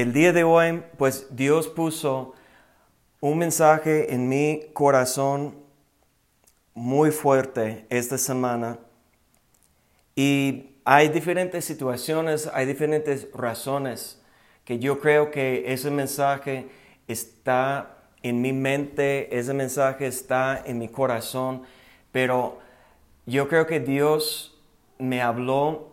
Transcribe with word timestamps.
el 0.00 0.12
día 0.12 0.32
de 0.32 0.44
hoy, 0.44 0.84
pues 0.96 1.26
Dios 1.30 1.66
puso 1.66 2.32
un 3.20 3.36
mensaje 3.36 4.14
en 4.14 4.28
mi 4.28 4.66
corazón 4.72 5.56
muy 6.72 7.10
fuerte 7.10 7.84
esta 7.90 8.16
semana. 8.16 8.78
Y 10.14 10.76
hay 10.84 11.08
diferentes 11.08 11.64
situaciones, 11.64 12.48
hay 12.54 12.66
diferentes 12.66 13.26
razones 13.34 14.22
que 14.64 14.78
yo 14.78 15.00
creo 15.00 15.32
que 15.32 15.72
ese 15.72 15.90
mensaje 15.90 16.68
está 17.08 17.96
en 18.22 18.40
mi 18.40 18.52
mente, 18.52 19.36
ese 19.36 19.52
mensaje 19.52 20.06
está 20.06 20.62
en 20.64 20.78
mi 20.78 20.86
corazón, 20.86 21.64
pero 22.12 22.60
yo 23.26 23.48
creo 23.48 23.66
que 23.66 23.80
Dios 23.80 24.60
me 24.98 25.22
habló 25.22 25.88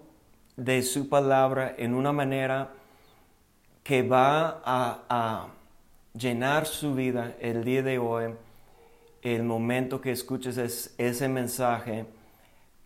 de 0.57 0.83
su 0.83 1.09
palabra 1.09 1.73
en 1.75 1.95
una 1.95 2.11
manera 2.11 2.69
que 3.85 4.01
va 4.01 4.61
a, 4.65 5.47
llenar 6.17 6.65
su 6.65 6.95
vida 6.95 7.35
el 7.39 7.63
día 7.63 7.83
de 7.83 7.99
hoy, 7.99 8.33
el 9.21 9.43
momento 9.43 10.01
que 10.01 10.11
escuches 10.11 10.95
ese 10.97 11.27
mensaje 11.29 12.05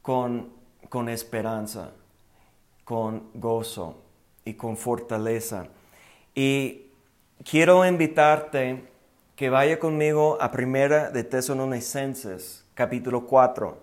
con, 0.01 0.49
con 0.89 1.07
esperanza, 1.07 1.91
con 2.83 3.29
gozo 3.33 4.01
y 4.43 4.55
con 4.55 4.75
fortaleza. 4.75 5.67
Y 6.35 6.88
quiero 7.49 7.85
invitarte 7.85 8.83
que 9.38 9.49
vaya 9.49 9.79
conmigo 9.79 10.38
a 10.41 10.52
Primera 10.52 11.11
de 11.11 11.23
Tesalonicenses, 11.23 12.66
capítulo 12.73 13.25
4. 13.25 13.77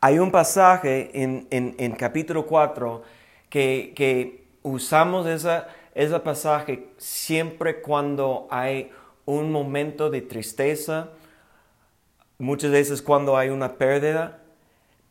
Hay 0.00 0.18
un 0.18 0.32
pasaje 0.32 1.10
en, 1.22 1.46
en, 1.50 1.92
capítulo 1.92 2.44
4 2.44 3.02
que, 3.48 3.92
que 3.94 4.43
usamos 4.64 5.26
esa, 5.26 5.68
ese 5.94 6.18
pasaje 6.18 6.88
siempre 6.96 7.80
cuando 7.80 8.48
hay 8.50 8.90
un 9.26 9.52
momento 9.52 10.10
de 10.10 10.22
tristeza, 10.22 11.10
muchas 12.38 12.72
veces 12.72 13.00
cuando 13.00 13.36
hay 13.36 13.50
una 13.50 13.74
pérdida, 13.74 14.40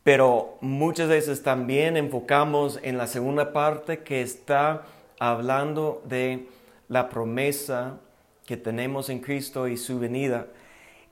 pero 0.04 0.58
muchas 0.60 1.08
veces 1.08 1.44
también 1.44 1.96
enfocamos 1.96 2.80
en 2.84 2.98
la 2.98 3.08
segunda 3.08 3.54
parte 3.54 4.00
que 4.00 4.22
está 4.22 4.82
hablando 5.18 6.02
de 6.06 6.50
la 6.90 7.10
promesa 7.10 7.98
que 8.46 8.58
tenemos 8.58 9.10
en 9.10 9.20
Cristo 9.20 9.70
y 9.70 9.78
su 9.78 10.00
venida. 10.00 10.48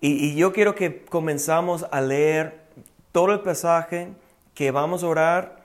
Y, 0.02 0.36
yo 0.36 0.52
quiero 0.52 0.76
que 0.76 1.06
comenzamos 1.06 1.86
a 1.92 2.02
leer 2.02 2.60
todo 3.12 3.32
el 3.32 3.42
pasaje, 3.42 4.10
que 4.56 4.72
vamos 4.72 5.04
a 5.04 5.08
orar 5.08 5.61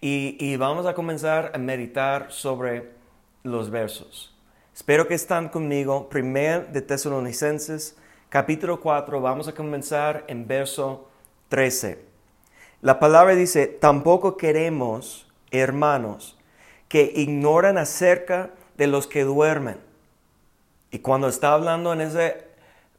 y, 0.00 0.56
vamos 0.56 0.86
a 0.86 0.94
comenzar 0.94 1.52
a 1.54 1.58
meditar 1.58 2.30
sobre 2.30 2.90
los 3.42 3.70
versos. 3.70 4.34
Espero 4.74 5.08
que 5.08 5.14
están 5.14 5.48
conmigo. 5.48 6.08
Primer 6.08 6.68
de 6.68 6.82
Tesalonicenses, 6.82 7.96
capítulo 8.28 8.80
4, 8.80 9.20
vamos 9.20 9.48
a 9.48 9.54
comenzar 9.54 10.24
en 10.28 10.46
verso 10.46 11.08
13. 11.48 11.98
La 12.80 13.00
palabra 13.00 13.34
dice, 13.34 13.66
tampoco 13.66 14.36
queremos, 14.36 15.26
hermanos, 15.50 16.38
que 16.88 17.12
ignoran 17.16 17.76
acerca 17.76 18.50
de 18.76 18.86
los 18.86 19.08
que 19.08 19.24
duermen. 19.24 19.78
Y 20.92 21.00
cuando 21.00 21.26
está 21.26 21.54
hablando 21.54 21.92
en 21.92 22.02
esa 22.02 22.34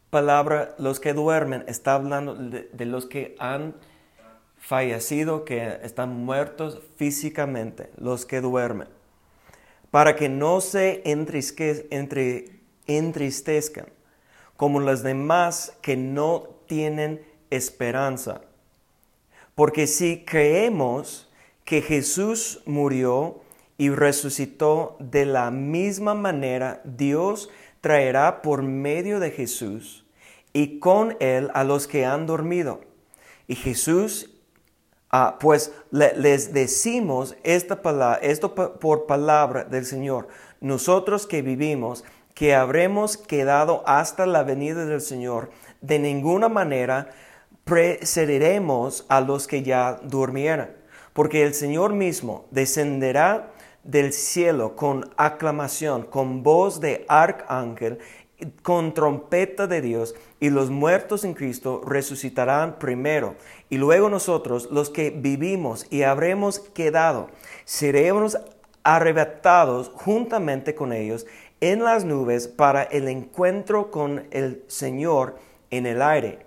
palabra, 0.10 0.76
los 0.78 1.00
que 1.00 1.14
duermen, 1.14 1.64
está 1.68 1.94
hablando 1.94 2.36
de 2.36 2.86
los 2.86 3.06
que 3.06 3.38
han 3.40 3.74
fallecido, 4.60 5.46
que 5.46 5.80
están 5.84 6.26
muertos 6.26 6.82
físicamente, 6.98 7.90
los 7.98 8.26
que 8.26 8.42
duermen, 8.42 8.88
para 9.90 10.16
que 10.16 10.30
no 10.30 10.62
se 10.62 11.02
entristezcan 12.88 13.88
como 14.58 14.80
los 14.80 15.04
demás 15.04 15.78
que 15.82 15.96
no 15.96 16.50
tienen 16.68 17.26
esperanza. 17.50 18.42
Porque 19.56 19.88
si 19.88 20.24
creemos 20.26 21.30
que 21.64 21.82
Jesús 21.82 22.62
murió 22.66 23.42
y 23.78 23.90
resucitó 23.90 24.98
de 25.00 25.26
la 25.26 25.52
misma 25.52 26.14
manera, 26.14 26.82
Dios 26.84 27.50
traerá 27.82 28.42
por 28.42 28.62
medio 28.64 29.20
de 29.20 29.32
Jesús 29.32 30.06
y 30.52 30.80
con 30.80 31.16
él 31.20 31.50
a 31.54 31.64
los 31.64 31.88
que 31.88 32.06
han 32.06 32.26
dormido. 32.26 32.82
Y 33.48 33.56
Jesús 33.56 34.39
Ah, 35.12 35.38
pues 35.40 35.74
les 35.92 36.54
decimos 36.54 37.36
esta 37.44 37.82
palabra, 37.82 38.20
esto 38.22 38.54
por 38.54 39.08
palabra 39.08 39.64
del 39.64 39.86
Señor. 39.86 40.28
Nosotros 40.62 41.26
que 41.26 41.42
vivimos, 41.42 42.04
que 42.36 42.54
habremos 42.54 43.18
quedado 43.18 43.84
hasta 43.88 44.28
la 44.28 44.44
venida 44.44 44.86
del 44.86 45.02
Señor, 45.02 45.50
de 45.82 45.98
ninguna 45.98 46.48
manera 46.48 47.10
precederemos 47.64 49.06
a 49.10 49.22
los 49.22 49.48
que 49.48 49.64
ya 49.64 50.00
durmieran, 50.04 50.72
porque 51.14 51.44
el 51.44 51.56
Señor 51.56 51.94
mismo 51.94 52.46
descenderá 52.52 53.52
del 53.84 54.14
cielo 54.14 54.76
con 54.76 55.10
aclamación, 55.18 56.04
con 56.04 56.44
voz 56.44 56.80
de 56.80 57.06
arcángel, 57.08 57.98
con 58.62 58.94
trompeta 58.94 59.68
de 59.68 59.82
Dios, 59.82 60.16
y 60.40 60.50
los 60.50 60.70
muertos 60.70 61.24
en 61.24 61.34
Cristo 61.34 61.82
resucitarán 61.86 62.80
primero. 62.80 63.36
Y 63.70 63.78
luego 63.78 64.10
nosotros, 64.10 64.70
los 64.72 64.90
que 64.90 65.12
vivimos 65.12 65.86
y 65.90 66.04
habremos 66.04 66.60
quedado, 66.60 67.30
seremos 67.66 68.38
arrebatados 68.84 69.92
juntamente 69.94 70.74
con 70.74 70.94
ellos 70.94 71.28
en 71.62 71.84
las 71.84 72.06
nubes 72.06 72.48
para 72.48 72.84
el 72.84 73.08
encuentro 73.08 73.92
con 73.92 74.28
el 74.32 74.64
Señor 74.68 75.38
en 75.70 75.86
el 75.86 76.02
aire. 76.02 76.40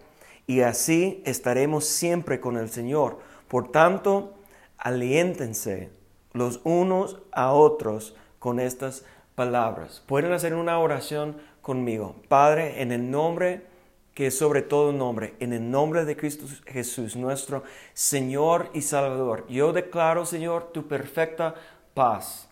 Y 0.46 0.62
así 0.62 1.22
estaremos 1.24 1.84
siempre 1.84 2.40
con 2.40 2.56
el 2.56 2.70
Señor. 2.70 3.18
Por 3.48 3.70
tanto, 3.70 4.34
aliéntense 4.78 5.90
los 6.32 6.60
unos 6.64 7.22
a 7.30 7.52
otros 7.52 8.16
con 8.38 8.58
estas 8.58 9.04
palabras. 9.34 10.02
Pueden 10.06 10.32
hacer 10.32 10.54
una 10.54 10.78
oración 10.78 11.36
conmigo. 11.60 12.16
Padre, 12.28 12.82
en 12.82 12.90
el 12.90 13.10
nombre 13.10 13.66
que 14.14 14.26
es 14.26 14.38
sobre 14.38 14.62
todo 14.62 14.92
nombre, 14.92 15.34
en 15.40 15.52
el 15.52 15.70
nombre 15.70 16.04
de 16.04 16.16
Cristo 16.16 16.46
Jesús, 16.66 17.16
nuestro 17.16 17.62
Señor 17.94 18.70
y 18.74 18.82
Salvador. 18.82 19.46
Yo 19.48 19.72
declaro, 19.72 20.26
Señor, 20.26 20.70
tu 20.72 20.86
perfecta 20.86 21.54
paz 21.94 22.48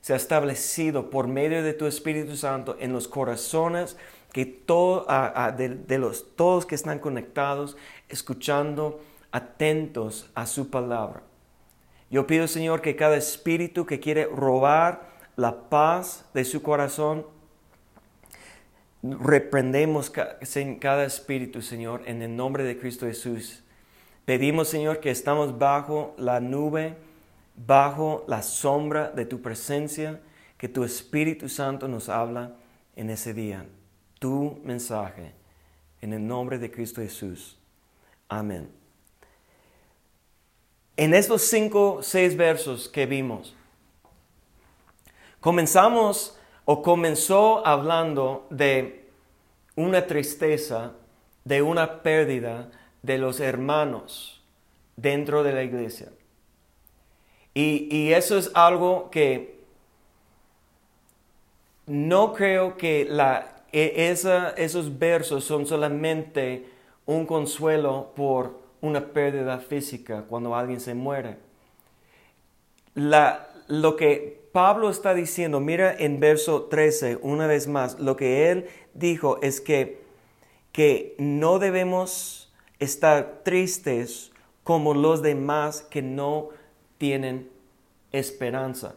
se 0.00 0.12
ha 0.12 0.16
establecido 0.16 1.10
por 1.10 1.28
medio 1.28 1.62
de 1.62 1.72
tu 1.72 1.86
Espíritu 1.86 2.36
Santo 2.36 2.76
en 2.78 2.92
los 2.92 3.08
corazones 3.08 3.96
que 4.32 4.44
todo, 4.46 5.06
de, 5.56 5.98
los, 5.98 6.34
todos 6.36 6.66
que 6.66 6.74
están 6.74 6.98
conectados, 6.98 7.76
escuchando, 8.08 9.00
atentos 9.30 10.28
a 10.34 10.46
su 10.46 10.70
palabra. 10.70 11.22
Yo 12.10 12.26
pido, 12.26 12.48
Señor, 12.48 12.82
que 12.82 12.96
cada 12.96 13.16
espíritu 13.16 13.86
que 13.86 14.00
quiere 14.00 14.26
robar 14.26 15.08
la 15.36 15.68
paz 15.68 16.26
de 16.34 16.44
su 16.44 16.62
corazón, 16.62 17.26
reprendemos 19.04 20.10
cada 20.10 21.04
espíritu, 21.04 21.60
Señor, 21.60 22.02
en 22.06 22.22
el 22.22 22.34
nombre 22.34 22.64
de 22.64 22.78
Cristo 22.78 23.06
Jesús. 23.06 23.62
Pedimos, 24.24 24.68
Señor, 24.68 25.00
que 25.00 25.10
estamos 25.10 25.58
bajo 25.58 26.14
la 26.16 26.40
nube, 26.40 26.96
bajo 27.54 28.24
la 28.26 28.42
sombra 28.42 29.10
de 29.10 29.26
tu 29.26 29.42
presencia, 29.42 30.20
que 30.56 30.68
tu 30.68 30.84
Espíritu 30.84 31.50
Santo 31.50 31.86
nos 31.88 32.08
habla 32.08 32.52
en 32.96 33.10
ese 33.10 33.34
día. 33.34 33.66
Tu 34.18 34.58
mensaje, 34.64 35.32
en 36.00 36.14
el 36.14 36.26
nombre 36.26 36.58
de 36.58 36.70
Cristo 36.70 37.02
Jesús. 37.02 37.58
Amén. 38.28 38.70
En 40.96 41.12
estos 41.12 41.42
cinco, 41.42 41.98
seis 42.02 42.34
versos 42.34 42.88
que 42.88 43.04
vimos, 43.04 43.54
comenzamos 45.40 46.38
o 46.64 46.82
comenzó 46.82 47.66
hablando 47.66 48.46
de 48.50 49.04
una 49.76 50.06
tristeza, 50.06 50.92
de 51.44 51.62
una 51.62 52.02
pérdida 52.02 52.70
de 53.02 53.18
los 53.18 53.40
hermanos 53.40 54.42
dentro 54.96 55.42
de 55.42 55.52
la 55.52 55.62
iglesia. 55.62 56.08
Y, 57.52 58.12
eso 58.12 58.36
es 58.36 58.50
algo 58.54 59.10
que 59.10 59.60
no 61.86 62.32
creo 62.32 62.76
que 62.76 63.06
la, 63.08 63.62
e, 63.72 64.10
esos 64.56 64.98
versos 64.98 65.44
son 65.44 65.66
solamente 65.66 66.68
un 67.06 67.26
consuelo 67.26 68.12
por 68.16 68.58
una 68.80 69.06
pérdida 69.06 69.58
física 69.58 70.24
cuando 70.28 70.56
alguien 70.56 70.80
se 70.80 70.94
muere. 70.94 71.36
La, 72.94 73.48
lo 73.68 73.94
que 73.94 74.43
Pablo 74.54 74.88
está 74.88 75.14
diciendo, 75.14 75.58
mira 75.58 75.92
en 75.98 76.20
verso 76.20 76.66
13, 76.66 77.18
una 77.22 77.48
vez 77.48 77.66
más, 77.66 77.98
lo 77.98 78.14
que 78.14 78.52
él 78.52 78.68
dijo 78.94 79.40
es 79.42 79.60
que, 79.60 80.00
que 80.70 81.16
no 81.18 81.58
debemos 81.58 82.54
estar 82.78 83.40
tristes 83.42 84.30
como 84.62 84.94
los 84.94 85.22
demás 85.22 85.82
que 85.82 86.02
no 86.02 86.50
tienen 86.98 87.50
esperanza. 88.12 88.94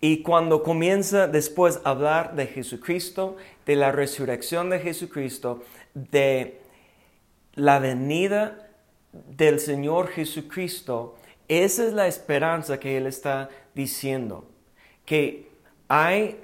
Y 0.00 0.24
cuando 0.24 0.64
comienza 0.64 1.28
después 1.28 1.80
a 1.84 1.90
hablar 1.90 2.34
de 2.34 2.48
Jesucristo, 2.48 3.36
de 3.66 3.76
la 3.76 3.92
resurrección 3.92 4.68
de 4.68 4.80
Jesucristo, 4.80 5.62
de 5.94 6.60
la 7.54 7.78
venida 7.78 8.68
del 9.12 9.60
Señor 9.60 10.08
Jesucristo, 10.08 11.14
esa 11.46 11.86
es 11.86 11.92
la 11.92 12.08
esperanza 12.08 12.80
que 12.80 12.96
Él 12.96 13.06
está 13.06 13.48
diciendo, 13.76 14.57
que 15.08 15.48
hay 15.88 16.38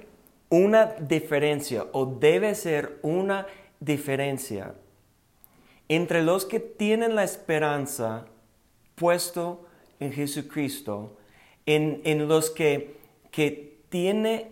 una 0.49 0.85
diferencia 0.87 1.85
o 1.91 2.07
debe 2.07 2.55
ser 2.55 2.97
una 3.03 3.45
diferencia 3.79 4.73
entre 5.87 6.23
los 6.23 6.45
que 6.45 6.59
tienen 6.59 7.13
la 7.13 7.23
esperanza 7.23 8.25
puesto 8.95 9.67
en 9.99 10.11
Jesucristo, 10.11 11.15
en, 11.67 12.01
en 12.05 12.27
los 12.27 12.49
que, 12.49 12.97
que 13.29 13.77
tiene 13.89 14.51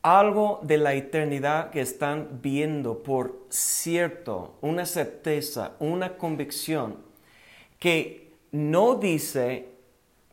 algo 0.00 0.60
de 0.62 0.78
la 0.78 0.94
eternidad 0.94 1.68
que 1.68 1.82
están 1.82 2.40
viendo 2.40 3.02
por 3.02 3.44
cierto, 3.50 4.56
una 4.62 4.86
certeza, 4.86 5.72
una 5.78 6.16
convicción, 6.16 7.04
que 7.78 8.32
no 8.50 8.94
dice 8.94 9.75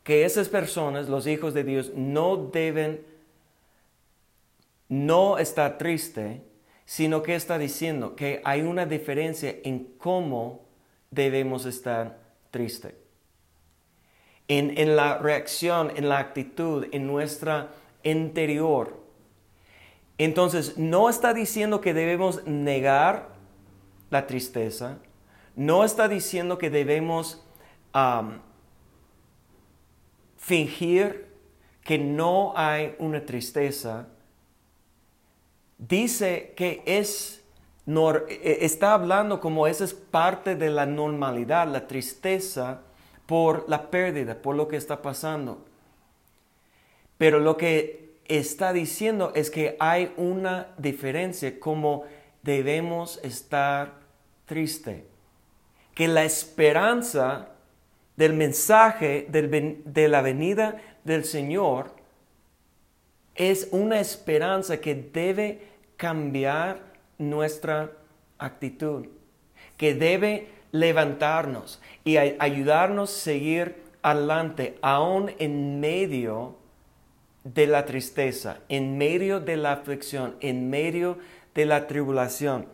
que 0.04 0.24
esas 0.24 0.48
personas, 0.48 1.08
los 1.08 1.26
hijos 1.26 1.54
de 1.54 1.64
Dios, 1.64 1.92
no 1.96 2.36
deben 2.36 3.04
no 4.88 5.38
estar 5.38 5.78
triste, 5.78 6.42
sino 6.84 7.22
que 7.22 7.34
está 7.34 7.58
diciendo 7.58 8.14
que 8.14 8.42
hay 8.44 8.60
una 8.60 8.84
diferencia 8.84 9.56
en 9.64 9.94
cómo 9.98 10.66
debemos 11.10 11.64
estar 11.64 12.20
triste. 12.50 12.94
En, 14.46 14.76
en 14.76 14.94
la 14.94 15.16
reacción, 15.16 15.90
en 15.96 16.10
la 16.10 16.18
actitud, 16.18 16.86
en 16.92 17.06
nuestra 17.06 17.70
interior. 18.02 19.02
Entonces, 20.18 20.76
no 20.76 21.08
está 21.08 21.32
diciendo 21.32 21.80
que 21.80 21.94
debemos 21.94 22.46
negar 22.46 23.30
la 24.10 24.26
tristeza, 24.26 24.98
no 25.56 25.82
está 25.82 26.08
diciendo 26.08 26.58
que 26.58 26.68
debemos 26.68 27.42
fingir 30.44 31.26
que 31.82 31.98
no 31.98 32.52
hay 32.54 32.94
una 32.98 33.24
tristeza, 33.24 34.08
dice 35.78 36.52
que 36.54 36.82
es, 36.84 37.42
e, 37.86 38.58
está 38.60 38.92
hablando 38.92 39.40
como 39.40 39.66
esa 39.66 39.84
es 39.84 39.94
parte 39.94 40.54
de 40.54 40.68
la 40.68 40.84
normalidad, 40.84 41.66
la 41.68 41.86
tristeza 41.86 42.82
por 43.24 43.66
la 43.70 43.90
pérdida, 43.90 44.34
por 44.34 44.54
lo 44.54 44.68
que 44.68 44.76
está 44.76 45.00
pasando. 45.00 45.64
Pero 47.16 47.40
lo 47.40 47.56
que 47.56 48.18
está 48.26 48.74
diciendo 48.74 49.32
es 49.34 49.50
que 49.50 49.76
hay 49.80 50.12
una 50.18 50.74
diferencia 50.76 51.58
como 51.58 52.04
debemos 52.42 53.18
estar 53.22 53.94
triste. 54.44 55.06
Que 55.94 56.06
la 56.06 56.24
esperanza 56.24 57.53
del 58.16 58.32
mensaje 58.34 59.26
de 59.28 60.08
la 60.08 60.22
venida 60.22 60.80
del 61.04 61.24
Señor 61.24 61.92
es 63.34 63.68
una 63.72 64.00
esperanza 64.00 64.80
que 64.80 64.94
debe 64.94 65.62
cambiar 65.96 66.80
nuestra 67.18 67.90
actitud, 68.38 69.06
que 69.76 69.94
debe 69.94 70.48
levantarnos 70.70 71.80
y 72.04 72.16
ayudarnos 72.16 73.10
a 73.10 73.20
seguir 73.20 73.82
adelante, 74.02 74.78
aún 74.82 75.32
en 75.38 75.80
medio 75.80 76.56
de 77.42 77.66
la 77.66 77.84
tristeza, 77.84 78.58
en 78.68 78.98
medio 78.98 79.40
de 79.40 79.56
la 79.56 79.72
aflicción, 79.72 80.36
en 80.40 80.70
medio 80.70 81.18
de 81.54 81.66
la 81.66 81.86
tribulación. 81.86 82.66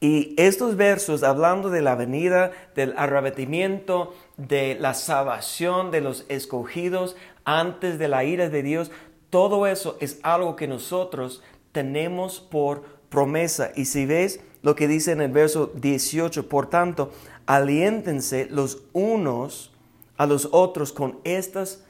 Y 0.00 0.34
estos 0.38 0.76
versos, 0.76 1.22
hablando 1.22 1.68
de 1.68 1.82
la 1.82 1.94
venida, 1.94 2.52
del 2.74 2.94
arrebatamiento, 2.96 4.14
de 4.38 4.74
la 4.80 4.94
salvación 4.94 5.90
de 5.90 6.00
los 6.00 6.24
escogidos 6.30 7.16
antes 7.44 7.98
de 7.98 8.08
la 8.08 8.24
ira 8.24 8.48
de 8.48 8.62
Dios, 8.62 8.90
todo 9.28 9.66
eso 9.66 9.98
es 10.00 10.18
algo 10.22 10.56
que 10.56 10.66
nosotros 10.66 11.42
tenemos 11.72 12.40
por 12.40 12.82
promesa. 13.10 13.72
Y 13.76 13.84
si 13.84 14.06
ves 14.06 14.40
lo 14.62 14.74
que 14.74 14.88
dice 14.88 15.12
en 15.12 15.20
el 15.20 15.32
verso 15.32 15.70
18, 15.74 16.48
por 16.48 16.70
tanto, 16.70 17.12
aliéntense 17.44 18.46
los 18.50 18.82
unos 18.94 19.70
a 20.16 20.26
los 20.26 20.48
otros 20.52 20.92
con 20.92 21.18
estas 21.24 21.84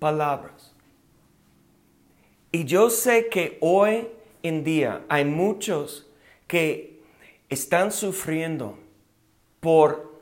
palabras. 0.00 0.74
Y 2.50 2.64
yo 2.64 2.90
sé 2.90 3.28
que 3.28 3.56
hoy 3.60 4.08
en 4.42 4.64
día 4.64 5.04
hay 5.08 5.24
muchos 5.24 6.08
que 6.46 6.91
están 7.52 7.92
sufriendo 7.92 8.78
por, 9.60 10.20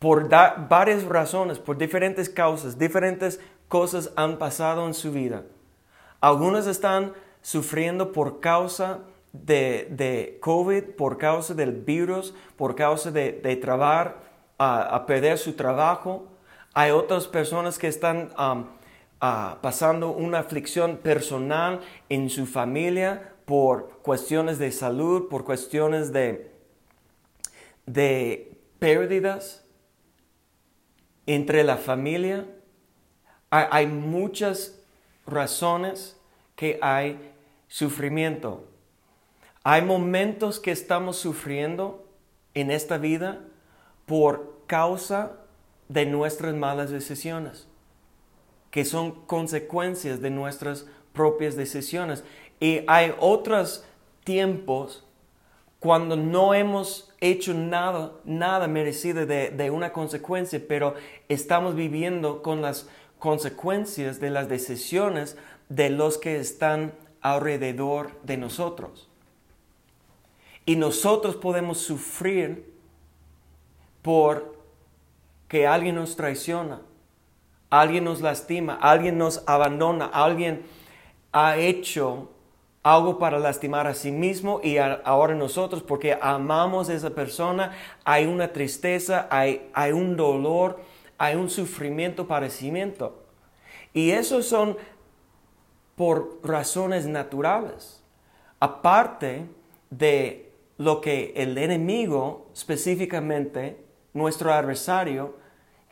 por 0.00 0.28
varias 0.28 1.04
razones, 1.04 1.60
por 1.60 1.78
diferentes 1.78 2.28
causas, 2.28 2.76
diferentes 2.76 3.38
cosas 3.68 4.10
han 4.16 4.36
pasado 4.36 4.84
en 4.86 4.92
su 4.92 5.12
vida. 5.12 5.44
Algunos 6.20 6.66
están 6.66 7.12
sufriendo 7.40 8.10
por 8.10 8.40
causa 8.40 8.98
de, 9.32 10.38
COVID, 10.40 10.96
por 10.96 11.18
causa 11.18 11.54
del 11.54 11.72
virus, 11.72 12.34
por 12.56 12.74
causa 12.74 13.12
de, 13.12 13.32
de 13.32 13.56
trabar, 13.56 14.32
a 14.58 15.06
perder 15.06 15.38
su 15.38 15.54
trabajo. 15.54 16.26
Hay 16.74 16.90
otras 16.90 17.26
personas 17.28 17.78
que 17.78 17.88
están 17.88 18.30
pasando 19.18 20.10
una 20.10 20.40
aflicción 20.40 20.96
personal 20.96 21.80
en 22.08 22.28
su 22.28 22.46
familia 22.46 23.32
por 23.44 24.00
cuestiones 24.02 24.58
de 24.58 24.70
salud, 24.72 25.28
por 25.28 25.44
cuestiones 25.44 26.12
de, 26.12 26.51
de 27.86 28.58
pérdidas 28.78 29.64
entre 31.26 31.64
la 31.64 31.76
familia. 31.76 32.46
hay 33.50 33.86
muchas 33.86 34.80
razones 35.26 36.16
que 36.56 36.78
hay 36.80 37.32
sufrimiento. 37.68 38.64
Hay 39.64 39.82
momentos 39.82 40.58
que 40.58 40.72
estamos 40.72 41.16
sufriendo 41.16 42.06
en 42.54 42.70
esta 42.70 42.98
vida 42.98 43.40
por 44.06 44.64
causa 44.66 45.38
de 45.88 46.06
nuestras 46.06 46.54
malas 46.54 46.90
decisiones, 46.90 47.68
que 48.70 48.84
son 48.84 49.12
consecuencias 49.26 50.20
de 50.20 50.30
nuestras 50.30 50.86
propias 51.12 51.56
decisiones. 51.56 52.24
Y 52.58 52.82
hay 52.86 53.14
otros 53.18 53.84
tiempos 54.24 55.04
cuando 55.82 56.16
no 56.16 56.54
hemos 56.54 57.12
hecho 57.20 57.54
nada, 57.54 58.12
nada 58.24 58.68
merecido 58.68 59.26
de, 59.26 59.50
de 59.50 59.70
una 59.72 59.92
consecuencia, 59.92 60.62
pero 60.68 60.94
estamos 61.28 61.74
viviendo 61.74 62.40
con 62.40 62.62
las 62.62 62.88
consecuencias 63.18 64.20
de 64.20 64.30
las 64.30 64.48
decisiones 64.48 65.36
de 65.68 65.90
los 65.90 66.18
que 66.18 66.36
están 66.36 66.94
alrededor 67.20 68.12
de 68.22 68.36
nosotros. 68.36 69.08
Y 70.66 70.76
nosotros 70.76 71.34
podemos 71.34 71.78
sufrir 71.78 72.72
por 74.02 74.56
que 75.48 75.66
alguien 75.66 75.96
nos 75.96 76.14
traiciona, 76.14 76.80
alguien 77.70 78.04
nos 78.04 78.20
lastima, 78.20 78.78
alguien 78.80 79.18
nos 79.18 79.42
abandona, 79.48 80.06
alguien 80.06 80.62
ha 81.32 81.56
hecho 81.56 82.31
algo 82.82 83.18
para 83.18 83.38
lastimar 83.38 83.86
a 83.86 83.94
sí 83.94 84.10
mismo 84.10 84.60
y 84.62 84.78
ahora 84.78 85.34
nosotros, 85.34 85.82
porque 85.82 86.18
amamos 86.20 86.88
a 86.88 86.94
esa 86.94 87.10
persona, 87.10 87.72
hay 88.04 88.26
una 88.26 88.52
tristeza, 88.52 89.28
hay, 89.30 89.70
hay 89.72 89.92
un 89.92 90.16
dolor, 90.16 90.80
hay 91.16 91.36
un 91.36 91.48
sufrimiento, 91.48 92.26
padecimiento. 92.26 93.22
Y 93.92 94.10
esos 94.10 94.46
son 94.46 94.76
por 95.94 96.40
razones 96.42 97.06
naturales. 97.06 98.02
Aparte 98.58 99.46
de 99.90 100.50
lo 100.78 101.00
que 101.00 101.32
el 101.36 101.56
enemigo, 101.58 102.48
específicamente 102.52 103.76
nuestro 104.12 104.52
adversario, 104.52 105.36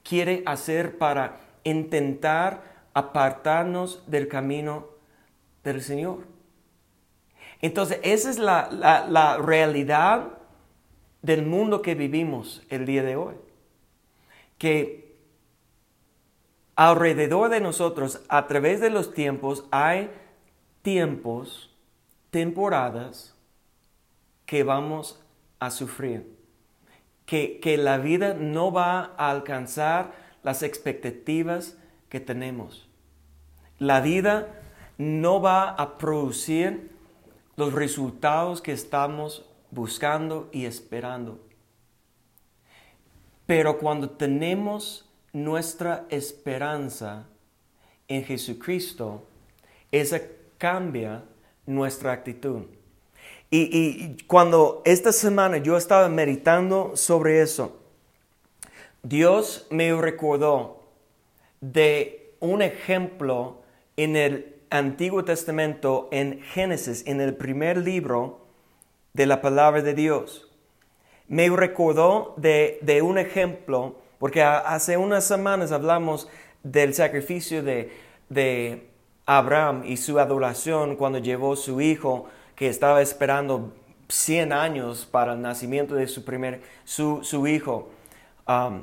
quiere 0.02 0.42
hacer 0.46 0.98
para 0.98 1.38
intentar 1.62 2.62
apartarnos 2.94 4.02
del 4.10 4.26
camino 4.26 4.86
del 5.62 5.82
Señor. 5.82 6.29
Entonces, 7.62 8.00
esa 8.02 8.30
es 8.30 8.38
la, 8.38 8.68
la 9.08 9.36
realidad 9.38 10.28
del 11.22 11.44
mundo 11.44 11.82
que 11.82 11.94
vivimos 11.94 12.62
el 12.68 12.86
día 12.86 13.02
de 13.02 13.16
hoy. 13.16 13.34
Que 14.58 15.16
alrededor 16.74 17.50
de 17.50 17.60
nosotros, 17.60 18.22
a 18.28 18.46
través 18.46 18.80
de 18.80 18.90
los 18.90 19.12
tiempos, 19.12 19.66
hay 19.70 20.10
tiempos, 20.82 21.76
temporadas 22.30 23.34
que 24.46 24.64
vamos 24.64 25.22
a 25.58 25.70
sufrir. 25.70 26.38
Que, 27.26 27.60
que 27.60 27.76
la 27.76 27.98
vida 27.98 28.34
no 28.34 28.72
va 28.72 29.12
a 29.16 29.30
alcanzar 29.30 30.12
las 30.42 30.62
expectativas 30.62 31.76
que 32.08 32.18
tenemos. 32.18 32.88
La 33.78 34.00
vida 34.00 34.48
no 34.98 35.40
va 35.40 35.70
a 35.70 35.96
producir 35.98 36.90
los 37.60 37.74
resultados 37.74 38.62
que 38.62 38.72
estamos 38.72 39.44
buscando 39.70 40.48
y 40.50 40.64
esperando. 40.64 41.38
Pero 43.44 43.78
cuando 43.78 44.08
tenemos 44.08 45.06
nuestra 45.34 46.06
esperanza 46.08 47.26
en 48.08 48.24
Jesucristo, 48.24 49.22
esa 49.92 50.22
cambia 50.56 51.22
nuestra 51.66 52.12
actitud. 52.12 52.62
Y, 53.50 54.16
cuando 54.26 54.80
esta 54.86 55.12
semana 55.12 55.58
yo 55.58 55.76
estaba 55.76 56.08
meditando 56.08 56.92
sobre 56.94 57.42
eso, 57.42 57.78
Dios 59.02 59.66
me 59.70 59.92
recordó 60.00 60.84
de 61.60 62.32
un 62.40 62.62
ejemplo 62.62 63.60
en 63.98 64.16
el 64.16 64.59
Antiguo 64.70 65.24
Testamento, 65.24 66.08
en 66.12 66.40
Génesis, 66.42 67.04
en 67.06 67.20
el 67.20 67.34
primer 67.34 67.76
libro 67.78 68.46
de 69.12 69.26
la 69.26 69.42
palabra 69.42 69.82
de 69.82 69.94
Dios. 69.94 70.48
Me 71.28 71.48
recordó 71.50 72.34
de, 72.36 72.78
de 72.82 73.02
un 73.02 73.18
ejemplo, 73.18 73.96
porque 74.18 74.42
hace 74.42 74.96
unas 74.96 75.26
semanas 75.26 75.72
hablamos 75.72 76.28
del 76.62 76.94
sacrificio 76.94 77.62
de, 77.62 77.92
de 78.28 78.88
Abraham 79.26 79.82
y 79.84 79.96
su 79.96 80.18
adoración 80.18 80.96
cuando 80.96 81.18
llevó 81.18 81.56
su 81.56 81.80
hijo 81.80 82.26
que 82.54 82.68
estaba 82.68 83.00
esperando 83.00 83.72
100 84.08 84.52
años 84.52 85.06
para 85.10 85.34
el 85.34 85.40
nacimiento 85.40 85.94
de 85.94 86.06
su 86.06 86.24
primer, 86.24 86.62
su, 86.84 87.20
su 87.22 87.46
hijo, 87.46 87.90
um, 88.46 88.82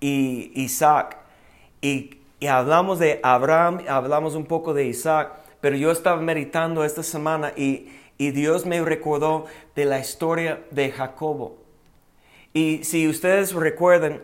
Isaac. 0.00 1.18
Y, 1.80 2.19
y, 2.40 2.46
hablamos 2.46 2.98
de 2.98 3.20
Abraham, 3.22 3.84
hablamos 3.88 4.34
un 4.34 4.46
poco 4.46 4.74
de 4.74 4.86
Isaac, 4.86 5.32
pero 5.60 5.76
yo 5.76 5.90
estaba 5.90 6.20
meditando 6.20 6.84
esta 6.84 7.02
semana 7.02 7.52
y, 7.56 7.90
y 8.18 8.30
Dios 8.30 8.66
me 8.66 8.82
recordó 8.82 9.46
de 9.76 9.84
la 9.84 9.98
historia 9.98 10.64
de 10.70 10.90
Jacobo. 10.90 11.58
Y 12.52 12.82
si 12.82 13.06
ustedes 13.06 13.52
recuerdan, 13.52 14.22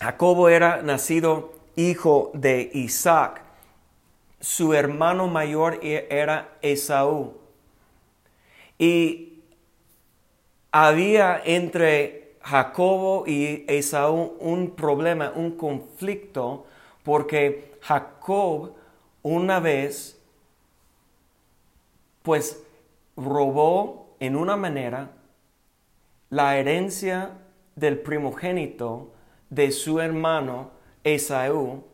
Jacobo 0.00 0.48
era 0.48 0.82
nacido 0.82 1.54
hijo 1.76 2.30
de 2.34 2.70
Isaac 2.74 3.44
su 4.44 4.74
hermano 4.74 5.26
mayor 5.26 5.80
e-, 5.82 6.06
era 6.10 6.56
Esaú. 6.60 7.34
Y 8.78 9.40
había 10.70 11.40
entre 11.44 12.36
Jacobo 12.42 13.24
y 13.26 13.64
Esaú 13.68 14.36
un 14.40 14.72
problema, 14.72 15.32
un 15.34 15.52
conflicto, 15.52 16.66
porque 17.04 17.76
Jacob 17.80 18.74
una 19.22 19.60
vez, 19.60 20.20
pues, 22.22 22.62
robó 23.16 24.16
en 24.18 24.34
una 24.34 24.56
manera 24.56 25.12
la 26.30 26.58
herencia 26.58 27.30
del 27.76 28.00
primogénito 28.00 29.12
de 29.50 29.70
su 29.70 30.00
hermano 30.00 30.72
Esaú 31.04 31.84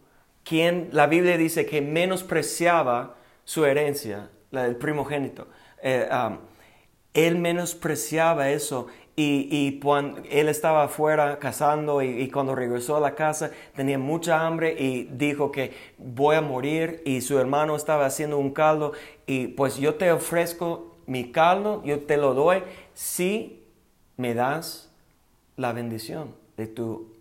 quien 0.45 0.89
la 0.93 1.07
Biblia 1.07 1.37
dice 1.37 1.67
que 1.67 1.81
menospreciaba 1.81 3.15
su 3.45 3.65
herencia, 3.65 4.31
la 4.51 4.65
del 4.65 4.77
primogénito. 4.77 5.47
Eh, 5.83 6.09
él 7.15 7.39
menospreciaba 7.39 8.51
eso 8.51 8.89
y, 9.17 9.79
cuando 9.81 10.23
él 10.31 10.49
estaba 10.49 10.85
afuera 10.85 11.39
cazando 11.39 12.03
y, 12.03 12.31
cuando 12.31 12.55
regresó 12.55 12.97
a 12.97 13.01
la 13.01 13.15
casa 13.15 13.51
tenía 13.75 13.99
mucha 13.99 14.47
hambre 14.47 14.75
y 14.79 15.05
dijo 15.13 15.53
que 15.53 15.75
voy 15.99 16.37
a 16.37 16.41
morir 16.41 17.03
y 17.05 17.21
su 17.21 17.39
hermano 17.39 17.77
estaba 17.77 18.07
haciendo 18.07 18.39
un 18.39 18.53
caldo 18.53 18.93
y 19.27 19.49
pues 19.49 19.77
yo 19.77 19.97
te 19.97 20.11
ofrezco 20.11 20.97
mi 21.07 21.33
caldo, 21.33 21.83
yo 21.85 22.01
te 22.01 22.17
lo 22.17 22.35
doy 22.35 22.63
si 22.95 23.63
me 24.17 24.35
das 24.35 24.91
la 25.57 25.73
bendición 25.73 26.35
de 26.57 26.67
tu, 26.67 27.13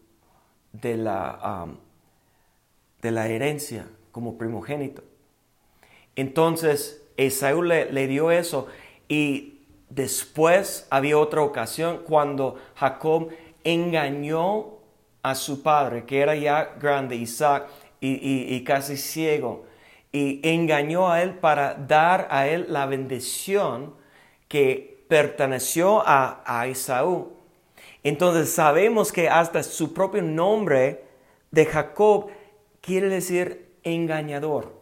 de 0.72 0.96
la, 0.96 1.68
de 3.02 3.12
la 3.12 3.28
herencia 3.28 3.88
como 4.12 4.38
primogénito. 4.38 5.04
Entonces 6.16 7.04
Esaú 7.18 7.64
le, 7.64 7.92
le 7.92 8.08
dio 8.08 8.32
eso 8.32 8.68
y 9.08 9.59
después 9.90 10.88
había 10.90 11.18
otra 11.18 11.42
ocasión 11.42 12.02
cuando 12.06 12.58
Jacob 12.76 13.30
engañó 13.64 14.80
a 15.22 15.36
su 15.36 15.62
padre, 15.62 16.06
que 16.06 16.22
era 16.22 16.36
ya 16.36 16.76
grande, 16.80 17.16
Isaac, 17.16 17.68
y, 18.02 18.64
casi 18.64 18.96
ciego, 18.96 19.66
y 20.12 20.40
engañó 20.44 21.12
a 21.12 21.22
él 21.22 21.34
para 21.36 21.74
dar 21.74 22.28
a 22.32 22.48
él 22.48 22.68
la 22.70 22.86
bendición 22.86 23.94
que 24.48 25.04
perteneció 25.10 26.02
a, 26.06 26.42
a. 26.46 26.66
Entonces 28.04 28.52
sabemos 28.54 29.12
que 29.12 29.28
hasta 29.28 29.62
su 29.64 29.94
propio 29.94 30.22
nombre 30.22 31.04
de 31.52 31.66
Jacob 31.66 32.28
quiere 32.82 33.10
decir 33.10 33.76
engañador. 33.84 34.80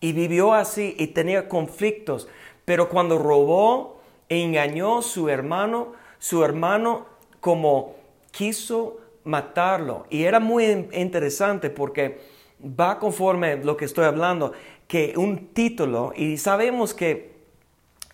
Y 0.00 0.12
vivió 0.12 0.52
así 0.52 0.94
y 0.98 1.08
tenía 1.08 1.48
conflictos, 1.48 2.28
pero 2.64 2.88
cuando 2.88 3.18
robó 3.18 3.93
engañó 4.42 5.02
su 5.02 5.28
hermano, 5.28 5.92
su 6.18 6.44
hermano 6.44 7.06
como 7.40 7.94
quiso 8.30 8.98
matarlo. 9.24 10.06
Y 10.10 10.24
era 10.24 10.40
muy 10.40 10.64
interesante 10.92 11.70
porque 11.70 12.20
va 12.62 12.98
conforme 12.98 13.56
lo 13.56 13.76
que 13.76 13.84
estoy 13.84 14.04
hablando, 14.04 14.52
que 14.88 15.14
un 15.16 15.48
título, 15.48 16.12
y 16.16 16.36
sabemos 16.36 16.94
que 16.94 17.34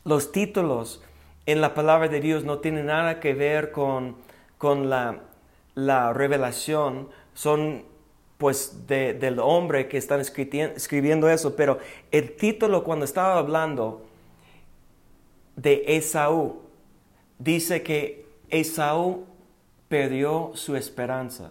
los 0.05 0.33
títulos 0.33 1.03
en 1.47 1.61
la 1.61 1.75
palabra 1.75 2.09
de 2.09 2.21
Dios 2.21 2.45
no 2.45 2.59
tienen 2.59 2.87
nada 2.87 3.21
que 3.21 3.35
ver 3.35 3.71
con, 3.73 4.17
con 4.59 4.89
la, 4.89 5.21
la 5.75 6.13
revelación, 6.13 7.09
son 7.35 7.85
pues 8.39 8.87
del 8.87 9.39
hombre 9.39 9.87
que 9.87 9.99
están 9.99 10.21
escribiendo 10.21 11.29
eso, 11.29 11.57
pero 11.57 11.79
el 12.11 12.37
título 12.37 12.85
cuando 12.85 13.05
estaba 13.05 13.37
hablando 13.37 14.07
de 15.61 15.85
Esaú, 15.87 16.61
dice 17.39 17.83
que 17.83 18.25
Esaú 18.49 19.27
perdió 19.89 20.53
su 20.55 20.75
esperanza. 20.75 21.51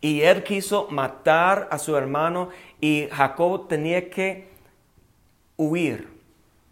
Y 0.00 0.20
él 0.20 0.44
quiso 0.44 0.88
matar 0.90 1.68
a 1.70 1.78
su 1.78 1.96
hermano 1.96 2.50
y 2.80 3.08
Jacob 3.10 3.66
tenía 3.66 4.10
que 4.10 4.48
huir 5.56 6.08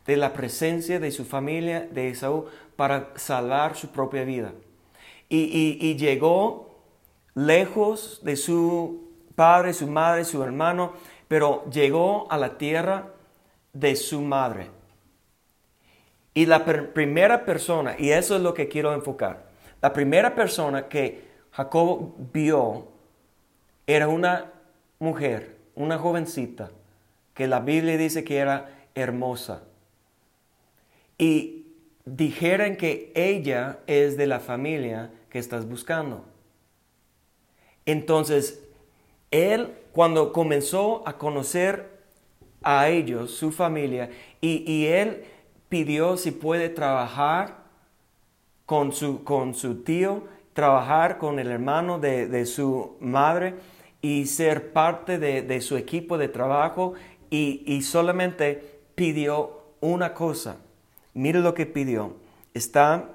de 0.06 0.16
la 0.16 0.32
presencia 0.32 1.00
de 1.00 1.10
su 1.10 1.24
familia 1.24 1.88
de 1.90 2.10
Esaú 2.10 2.46
para 2.76 3.10
salvar 3.16 3.74
su 3.74 3.88
propia 3.88 4.24
vida. 4.24 4.52
Y, 5.28 5.78
y 5.80 5.96
llegó 5.96 6.76
lejos 7.34 8.20
de 8.22 8.36
su 8.36 9.08
padre, 9.34 9.72
su 9.72 9.88
madre, 9.88 10.24
su 10.24 10.42
hermano, 10.42 10.92
pero 11.26 11.64
llegó 11.70 12.30
a 12.30 12.36
la 12.36 12.58
tierra 12.58 13.08
de 13.72 13.96
su 13.96 14.20
madre. 14.20 14.75
Y 16.36 16.44
la 16.44 16.66
primera 16.66 17.46
persona, 17.46 17.96
y 17.98 18.10
eso 18.10 18.36
es 18.36 18.42
lo 18.42 18.52
que 18.52 18.68
quiero 18.68 18.92
enfocar, 18.92 19.46
la 19.80 19.94
primera 19.94 20.34
persona 20.34 20.86
que 20.86 21.24
Jacobo 21.50 22.14
vio 22.30 22.88
era 23.86 24.06
una 24.08 24.52
mujer, 24.98 25.56
una 25.74 25.96
jovencita, 25.96 26.72
que 27.32 27.46
la 27.46 27.60
Biblia 27.60 27.96
dice 27.96 28.22
que 28.22 28.36
era 28.36 28.68
hermosa. 28.94 29.62
Y 31.16 31.68
dijeron 32.04 32.76
que 32.76 33.12
ella 33.14 33.78
es 33.86 34.18
de 34.18 34.26
la 34.26 34.38
familia 34.38 35.10
que 35.30 35.38
estás 35.38 35.66
buscando. 35.66 36.26
Entonces, 37.86 38.62
él 39.30 39.72
cuando 39.92 40.34
comenzó 40.34 41.02
a 41.08 41.16
conocer 41.16 41.96
a 42.62 42.90
ellos, 42.90 43.30
su 43.30 43.52
familia, 43.52 44.10
y, 44.42 44.84
él 44.84 45.24
pidió 45.68 46.16
si 46.16 46.30
puede 46.30 46.68
trabajar 46.68 47.58
con 48.66 48.92
su, 48.92 49.24
con 49.24 49.54
su 49.54 49.82
tío, 49.82 50.24
trabajar 50.52 51.18
con 51.18 51.38
el 51.38 51.50
hermano 51.50 51.98
de, 51.98 52.46
su 52.46 52.96
madre 53.00 53.54
y 54.00 54.26
ser 54.26 54.72
parte 54.72 55.18
de, 55.18 55.60
su 55.60 55.76
equipo 55.76 56.18
de 56.18 56.28
trabajo 56.28 56.94
y, 57.30 57.62
y, 57.66 57.82
solamente 57.82 58.80
pidió 58.94 59.62
una 59.80 60.14
cosa. 60.14 60.58
Mire 61.14 61.40
lo 61.40 61.54
que 61.54 61.66
pidió. 61.66 62.16
Está, 62.54 63.10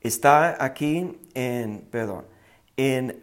está 0.00 0.62
aquí 0.62 1.18
en, 1.34 1.86
perdón, 1.90 2.24
en 2.76 3.20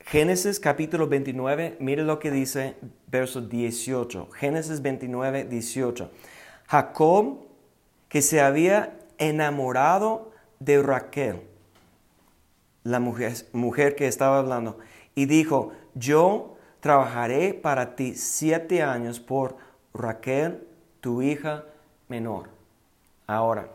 Génesis 0.00 0.60
capítulo 0.60 1.08
29, 1.08 1.78
mire 1.80 2.04
lo 2.04 2.20
que 2.20 2.30
dice 2.30 2.76
verso 3.08 3.40
18. 3.40 4.28
Génesis 4.30 4.80
29, 4.80 5.44
18. 5.46 6.10
Jacob, 6.66 7.38
que 8.08 8.22
se 8.22 8.40
había 8.40 8.96
enamorado 9.18 10.32
de 10.58 10.82
Raquel, 10.82 11.42
la 12.82 13.00
mujer, 13.00 13.34
mujer 13.52 13.96
que 13.96 14.06
estaba 14.06 14.38
hablando, 14.38 14.78
y 15.14 15.26
dijo, 15.26 15.72
yo 15.94 16.56
trabajaré 16.80 17.54
para 17.54 17.96
ti 17.96 18.14
siete 18.14 18.82
años 18.82 19.20
por 19.20 19.56
Raquel, 19.94 20.66
tu 21.00 21.22
hija 21.22 21.64
menor. 22.08 22.48
Ahora, 23.26 23.68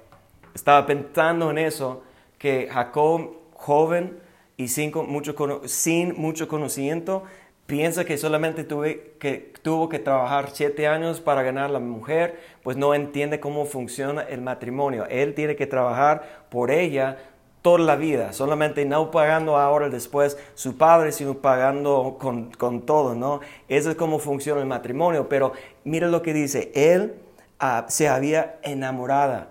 estaba 0.53 0.85
pensando 0.85 1.49
en 1.51 1.57
eso, 1.57 2.03
que 2.37 2.67
Jacob, 2.71 3.35
joven 3.53 4.19
y 4.57 4.67
sin 4.67 4.91
mucho, 5.07 5.61
sin 5.65 6.19
mucho 6.19 6.47
conocimiento, 6.47 7.23
piensa 7.71 8.03
que 8.03 8.17
solamente 8.17 8.65
tuve 8.65 9.13
que, 9.17 9.53
tuvo 9.61 9.87
que 9.87 9.97
trabajar 9.97 10.49
siete 10.51 10.87
años 10.87 11.21
para 11.21 11.41
ganar 11.41 11.69
la 11.69 11.79
mujer, 11.79 12.37
pues 12.63 12.75
no 12.75 12.93
entiende 12.93 13.39
cómo 13.39 13.63
funciona 13.63 14.23
el 14.23 14.41
matrimonio. 14.41 15.05
Él 15.09 15.33
tiene 15.35 15.55
que 15.55 15.67
trabajar 15.67 16.47
por 16.49 16.69
ella 16.69 17.19
toda 17.61 17.79
la 17.79 17.95
vida, 17.95 18.33
solamente 18.33 18.83
no 18.83 19.09
pagando 19.09 19.55
ahora 19.55 19.87
después 19.87 20.37
su 20.53 20.75
padre, 20.75 21.13
sino 21.13 21.35
pagando 21.35 22.17
con, 22.19 22.81
todo, 22.81 23.15
¿no? 23.15 23.39
Eso 23.69 23.89
es 23.89 23.95
cómo 23.95 24.19
funciona 24.19 24.59
el 24.59 24.67
matrimonio, 24.67 25.29
pero 25.29 25.53
mira 25.85 26.09
lo 26.09 26.21
que 26.21 26.33
dice, 26.33 26.73
él 26.75 27.13
ah, 27.57 27.85
se 27.87 28.09
había 28.09 28.59
enamorada 28.63 29.47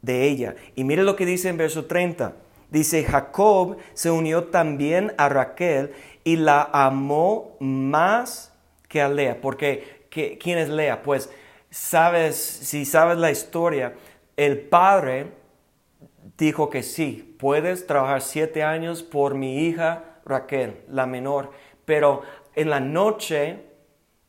de 0.00 0.24
ella. 0.24 0.56
Y 0.76 0.84
mire 0.84 1.02
lo 1.02 1.14
que 1.14 1.26
dice 1.26 1.50
en 1.50 1.58
verso 1.58 1.84
30. 1.84 2.36
Dice, 2.70 3.04
Jacob 3.04 3.76
se 3.92 4.10
unió 4.10 4.44
también 4.44 5.12
a 5.18 5.28
Raquel 5.28 5.92
y 6.24 6.36
la 6.36 6.68
amó 6.72 7.56
más 7.60 8.52
que 8.88 9.00
a 9.02 9.08
Lea. 9.08 9.40
Porque, 9.40 10.08
¿quién 10.10 10.58
es 10.58 10.68
Lea? 10.68 11.02
Pues, 11.02 11.30
sabes, 11.70 12.36
si 12.36 12.84
sabes 12.84 13.18
la 13.18 13.30
historia, 13.30 13.94
el 14.36 14.58
padre 14.60 15.32
dijo 16.38 16.70
que 16.70 16.82
sí, 16.82 17.36
puedes 17.38 17.86
trabajar 17.86 18.22
siete 18.22 18.62
años 18.62 19.02
por 19.02 19.34
mi 19.34 19.66
hija 19.66 20.04
Raquel, 20.24 20.80
la 20.88 21.06
menor, 21.06 21.50
pero 21.84 22.22
en 22.54 22.70
la 22.70 22.80
noche 22.80 23.58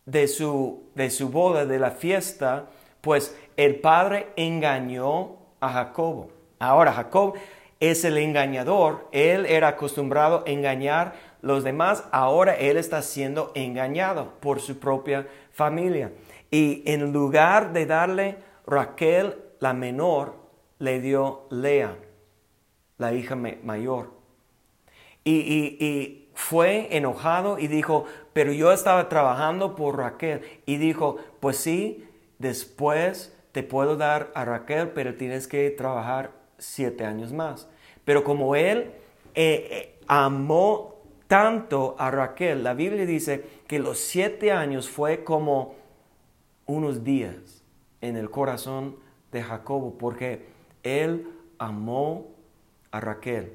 de 0.05 0.27
su, 0.27 0.89
de 0.93 1.09
su 1.09 1.29
boda, 1.29 1.65
de 1.65 1.79
la 1.79 1.91
fiesta, 1.91 2.65
pues 3.01 3.37
el 3.55 3.77
padre 3.77 4.27
engañó 4.35 5.37
a 5.59 5.69
Jacobo. 5.69 6.29
Ahora, 6.59 6.93
Jacob 6.93 7.35
es 7.79 8.03
el 8.03 8.17
engañador, 8.17 9.07
él 9.11 9.45
era 9.45 9.69
acostumbrado 9.69 10.43
a 10.45 10.49
engañar 10.49 11.13
los 11.45 11.63
demás, 11.63 12.03
ahora 12.11 12.55
él 12.55 12.75
está 12.75 13.03
siendo 13.03 13.51
engañado 13.53 14.33
por 14.39 14.59
su 14.59 14.79
propia 14.79 15.27
familia. 15.51 16.11
Y 16.49 16.81
en 16.87 17.13
lugar 17.13 17.71
de 17.71 17.85
darle 17.85 18.37
Raquel, 18.65 19.35
la 19.59 19.73
menor, 19.73 20.33
le 20.79 20.99
dio 20.99 21.45
Lea, 21.51 21.99
la 22.97 23.13
hija 23.13 23.35
mayor. 23.35 24.09
Y, 25.23 26.23
fue 26.33 26.89
enojado 26.97 27.59
y 27.59 27.67
dijo, 27.67 28.05
pero 28.33 28.51
yo 28.51 28.73
estaba 28.73 29.07
trabajando 29.07 29.75
por 29.75 29.97
Raquel. 29.97 30.41
Y 30.65 30.77
dijo, 30.77 31.17
pues 31.39 31.57
sí, 31.57 32.09
después 32.39 33.37
te 33.51 33.61
puedo 33.61 33.97
dar 33.97 34.31
a 34.33 34.45
Raquel, 34.45 34.89
pero 34.89 35.13
tienes 35.13 35.47
que 35.47 35.69
trabajar 35.69 36.31
siete 36.57 37.05
años 37.05 37.31
más. 37.31 37.69
Pero 38.03 38.23
como 38.23 38.55
él 38.55 38.91
eh, 39.35 39.67
eh, 39.69 39.99
amó 40.07 40.94
tanto 41.27 41.95
a 41.97 42.11
Raquel. 42.11 42.63
La 42.63 42.73
Biblia 42.73 43.05
dice 43.05 43.43
que 43.67 43.79
los 43.79 43.99
siete 43.99 44.51
años 44.51 44.89
fue 44.89 45.23
como 45.23 45.75
unos 46.65 47.03
días 47.03 47.63
en 48.01 48.15
el 48.15 48.29
corazón 48.29 48.97
de 49.31 49.43
Jacobo, 49.43 49.97
porque 49.97 50.45
él 50.83 51.27
amó 51.57 52.27
a 52.91 52.99
Raquel. 52.99 53.53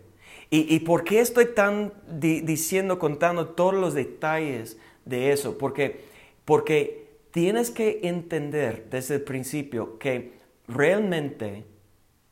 ¿Y, 0.53 0.81
por 0.81 1.05
qué 1.05 1.21
estoy 1.21 1.55
tan 1.55 1.93
diciendo, 2.09 2.99
contando 2.99 3.51
todos 3.51 3.75
los 3.75 3.95
detalles 3.95 4.79
de 5.05 5.33
eso? 5.33 5.59
Porque, 5.59 6.05
porque 6.45 7.09
tienes 7.31 7.71
que 7.71 8.01
entender 8.03 8.89
desde 8.91 9.17
el 9.17 9.23
principio 9.23 9.99
que 9.99 10.33
realmente 10.67 11.65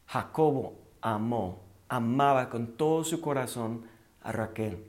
Jacobo 0.07 0.75
amó, 1.01 1.61
amaba 1.89 2.51
con 2.51 2.77
todo 2.77 3.05
su 3.05 3.21
corazón 3.21 3.85
a 4.23 4.33
Raquel 4.33 4.88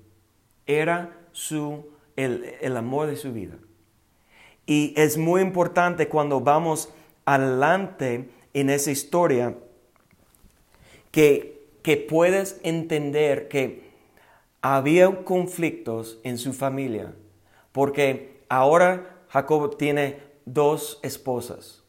era 0.70 1.18
su, 1.32 1.90
el, 2.16 2.78
amor 2.78 3.08
de 3.08 3.16
su 3.16 3.34
vida. 3.34 3.58
Y 4.68 4.94
es 4.96 5.18
muy 5.18 5.42
importante 5.42 6.08
cuando 6.08 6.40
vamos 6.40 6.94
adelante 7.26 8.30
en 8.54 8.70
esa 8.70 8.92
historia 8.92 9.56
que, 11.12 11.66
que 11.82 11.98
puedes 11.98 12.60
entender 12.64 13.48
que 13.48 13.90
había 14.62 15.24
conflictos 15.24 16.20
en 16.24 16.38
su 16.38 16.54
familia, 16.54 17.16
porque 17.72 18.44
ahora 18.48 19.24
Jacob 19.30 19.76
tiene 19.76 20.20
dos 20.46 21.00
esposas. 21.02 21.84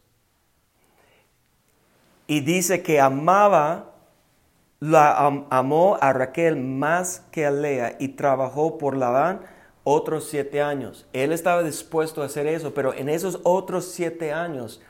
Y 2.26 2.40
dice 2.40 2.82
que 2.82 3.00
amaba 3.00 3.89
la 4.80 5.14
amó 5.50 5.98
a 6.00 6.12
Raquel 6.14 6.56
más 6.56 7.26
que 7.30 7.44
a 7.44 7.50
Lea 7.50 7.96
y 8.00 8.08
trabajó 8.08 8.78
por 8.78 8.96
Labán 8.96 9.42
otros 9.84 10.28
siete 10.28 10.62
años. 10.62 11.06
Él 11.12 11.32
estaba 11.32 11.62
dispuesto 11.62 12.22
a 12.22 12.26
hacer 12.26 12.46
eso, 12.46 12.72
pero 12.72 12.94
en 12.94 13.10
esos 13.10 13.40
otros 13.44 13.84
siete 13.84 14.32
años 14.32 14.80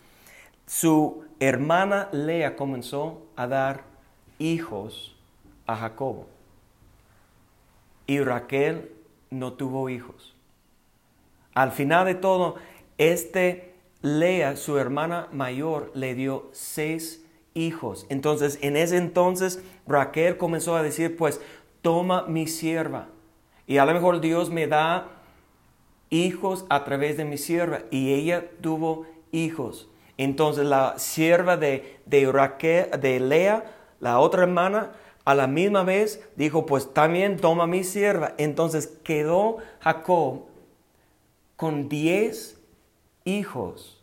su 0.67 1.25
hermana 1.41 2.09
Lea 2.13 2.55
comenzó 2.55 3.27
a 3.35 3.49
dar 3.49 3.83
hijos 4.39 5.17
a 5.67 5.77
Jacobo. 5.77 6.29
Y 8.07 8.21
Raquel 8.21 8.93
no 9.31 9.55
tuvo 9.55 9.89
hijos. 9.89 10.37
Al 11.55 11.73
final 11.73 12.07
de 12.07 12.15
todo, 12.15 12.57
este 12.99 13.75
Lea, 14.03 14.57
su 14.57 14.79
hermana 14.79 15.29
mayor, 15.33 15.91
le 15.95 16.15
dio 16.15 16.49
seis 16.53 17.20
hijos. 17.55 18.07
Entonces, 18.09 18.59
en 18.63 18.77
ese 18.77 18.97
entonces, 18.97 19.63
Raquel 19.87 20.37
comenzó 20.37 20.77
a 20.77 20.83
decir, 20.83 21.17
pues, 21.17 21.41
toma 21.83 22.27
mi 22.27 22.47
sierva. 22.47 23.09
Y 23.67 23.79
a 23.79 23.85
lo 23.85 23.93
mejor 23.93 24.21
Dios 24.21 24.51
me 24.51 24.67
da 24.67 25.09
hijos 26.11 26.67
a 26.69 26.85
través 26.85 27.17
de 27.17 27.25
mi 27.25 27.39
sierva. 27.39 27.81
Y 27.91 28.13
ella 28.13 28.51
tuvo 28.61 29.07
hijos. 29.33 29.89
Entonces, 30.17 30.65
la 30.67 30.99
sierva 30.99 31.57
de, 31.57 31.99
de 32.07 32.31
Raquel, 32.31 32.91
de 33.01 33.21
Lea, 33.21 33.77
la 34.01 34.19
otra 34.19 34.43
hermana, 34.43 34.93
a 35.25 35.35
la 35.35 35.47
misma 35.47 35.85
vez 35.85 36.27
dijo, 36.37 36.67
pues 36.67 36.93
también 36.93 37.37
toma 37.37 37.67
mi 37.67 37.85
sierva. 37.85 38.35
Entonces 38.39 38.87
quedó 39.05 39.59
Jacob 39.81 40.47
con 41.57 41.89
diez 41.89 42.61
hijos. 43.25 44.03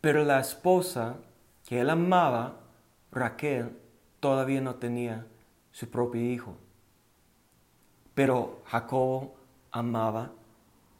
Pero 0.00 0.24
la 0.24 0.40
esposa 0.40 1.16
que 1.66 1.80
él 1.80 1.90
amaba, 1.90 2.60
Raquel 3.10 3.70
todavía 4.20 4.60
no 4.60 4.76
tenía 4.76 5.26
su 5.72 5.88
propio 5.88 6.20
hijo. 6.20 6.56
Pero 8.14 8.62
Jacobo 8.66 9.34
amaba 9.70 10.30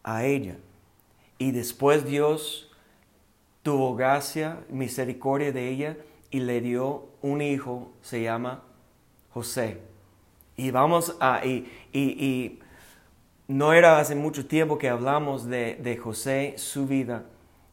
a 0.03 0.25
ella. 0.25 0.57
Y 1.39 1.53
después 1.53 2.05
Dios 2.05 2.71
tuvo 3.63 3.95
gracia, 3.97 4.65
misericordia 4.69 5.53
de 5.53 5.69
ella 5.69 5.97
y 6.31 6.41
le 6.41 6.61
dio 6.61 7.09
un 7.23 7.41
hijo, 7.41 7.93
se 8.03 8.23
llama 8.23 8.63
José. 9.33 9.81
Y 10.57 10.71
vamos 10.71 11.17
a, 11.21 11.45
y, 11.45 11.71
y, 11.93 12.61
no 13.47 13.73
era 13.73 13.99
hace 13.99 14.15
mucho 14.15 14.47
tiempo 14.47 14.79
que 14.79 14.89
hablamos 14.89 15.47
de, 15.47 15.77
de 15.77 15.97
José, 15.97 16.55
su 16.57 16.87
vida 16.87 17.25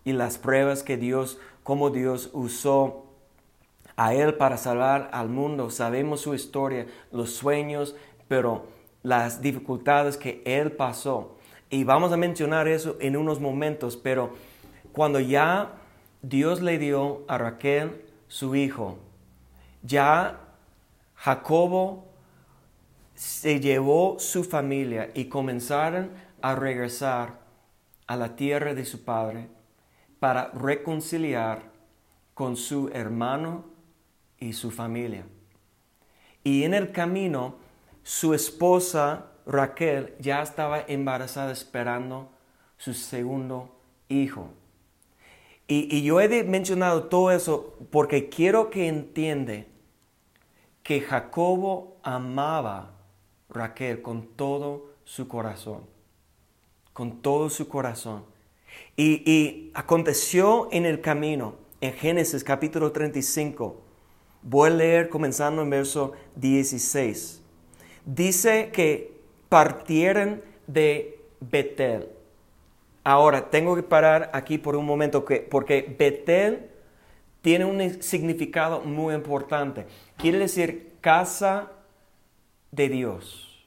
y 0.04 0.14
las 0.14 0.38
pruebas 0.38 0.84
que 0.84 0.98
Dios 0.98 1.40
cómo 1.64 1.90
Dios 1.90 2.30
usó 2.34 3.06
a 3.96 4.14
Él 4.14 4.36
para 4.36 4.58
salvar 4.58 5.10
al 5.14 5.30
mundo. 5.30 5.70
Sabemos 5.70 6.22
su 6.22 6.34
historia, 6.34 6.88
los 7.12 7.32
sueños, 7.32 7.96
pero 8.28 8.66
las 9.04 9.42
dificultades 9.42 10.18
que 10.18 10.42
Él 10.46 10.72
pasó. 10.72 11.38
Y 11.70 11.84
vamos 11.84 12.12
a 12.12 12.18
mencionar 12.18 12.68
eso 12.68 12.98
en 13.00 13.16
unos 13.16 13.40
momentos, 13.40 13.98
pero 13.98 14.34
cuando 14.92 15.20
ya 15.20 15.74
Dios 16.22 16.62
le 16.62 16.78
dio 16.78 17.24
a 17.28 17.38
Raquel 17.38 18.02
su 18.28 18.56
hijo, 18.56 18.98
ya 19.84 20.40
Jacobo 21.16 22.06
se 23.16 23.60
llevó 23.60 24.18
su 24.20 24.44
familia 24.44 25.12
y 25.14 25.26
comenzaron 25.26 26.12
a 26.42 26.56
regresar 26.56 27.40
a 28.08 28.16
la 28.16 28.36
tierra 28.36 28.74
de 28.74 28.84
su 28.84 29.04
padre 29.04 29.48
para 30.22 30.52
reconciliar 30.52 31.64
con 32.36 32.56
su 32.56 32.92
hermano 32.94 33.66
y 34.38 34.54
su 34.54 34.70
familia. 34.70 35.26
Y 36.44 36.64
en 36.64 36.76
el 36.76 36.92
camino, 36.92 37.56
su 38.04 38.36
esposa 38.36 39.32
Raquel 39.48 40.14
ya 40.20 40.44
estaba 40.44 40.80
embarazada 40.88 41.52
esperando 41.52 42.30
su 42.78 42.94
segundo 42.94 43.76
hijo. 44.10 44.50
Y, 45.68 46.04
yo 46.04 46.22
he 46.22 46.44
mencionado 46.44 47.06
todo 47.06 47.32
eso 47.32 47.76
porque 47.90 48.30
quiero 48.30 48.70
que 48.70 48.88
entiende 48.88 49.70
que 50.84 51.02
Jacobo 51.02 51.98
amaba 52.04 52.78
a 52.78 52.92
Raquel 53.50 54.04
con 54.04 54.28
todo 54.36 54.92
su 55.04 55.28
corazón. 55.28 55.90
con 56.94 57.24
todo 57.24 57.50
su 57.50 57.68
corazón. 57.68 58.31
Y, 58.98 59.72
aconteció 59.74 60.68
en 60.72 60.86
el 60.86 61.02
camino, 61.02 61.56
en 61.80 61.94
Génesis 61.94 62.44
capítulo 62.44 62.92
35, 62.92 63.82
voy 64.44 64.70
a 64.70 64.74
leer 64.74 65.10
comenzando 65.10 65.62
en 65.62 65.70
verso 65.70 66.12
16. 66.36 67.42
Dice 68.06 68.70
que 68.72 69.20
partieron 69.50 70.42
de 70.68 71.20
Betel. 71.40 72.10
Ahora, 73.04 73.50
tengo 73.50 73.76
que 73.76 73.84
parar 73.84 74.30
aquí 74.34 74.58
por 74.58 74.76
un 74.76 74.86
momento 74.86 75.26
que, 75.26 75.38
porque 75.38 75.96
Betel 75.98 76.70
tiene 77.42 77.66
un 77.66 78.04
significado 78.04 78.82
muy 78.82 79.16
importante. 79.16 79.88
Quiere 80.18 80.38
decir 80.38 80.94
casa 81.02 81.72
de 82.72 82.90
Dios. 82.90 83.66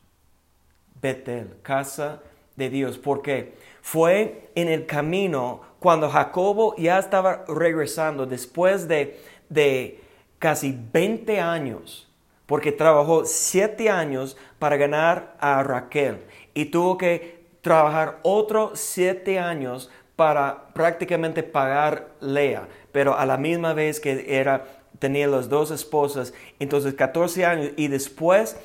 Betel, 1.01 1.57
casa 1.62 2.23
de 2.57 2.71
Dios. 2.71 2.99
Porque 2.99 3.55
fue 3.85 4.49
en 4.55 4.68
el 4.68 4.87
camino 4.87 5.61
cuando 5.79 6.09
Jacobo 6.09 6.75
ya 6.79 6.99
estaba 6.99 7.44
regresando 7.47 8.25
después 8.25 8.88
de, 8.88 9.20
de 9.51 10.01
casi 10.38 10.75
20 10.90 11.38
años, 11.38 12.11
porque 12.47 12.73
trabajó 12.73 13.27
7 13.27 13.90
años 13.90 14.38
para 14.59 14.79
ganar 14.79 15.37
a 15.38 15.62
Raquel 15.62 16.25
y 16.55 16.64
tuvo 16.64 16.97
que 16.97 17.44
trabajar 17.61 18.20
otros 18.23 18.81
7 18.81 19.38
años 19.38 19.90
para 20.16 20.68
prácticamente 20.73 21.42
pagar 21.42 22.09
Lea, 22.20 22.66
pero 22.90 23.18
a 23.18 23.27
la 23.27 23.37
misma 23.37 23.75
vez 23.75 24.01
que 24.01 24.25
era, 24.38 24.64
tenía 24.99 25.27
las 25.27 25.51
dos 25.51 25.70
esposas, 25.70 26.33
entonces 26.59 26.94
14 26.94 27.44
años 27.44 27.73
y 27.77 27.88
después 27.88 28.57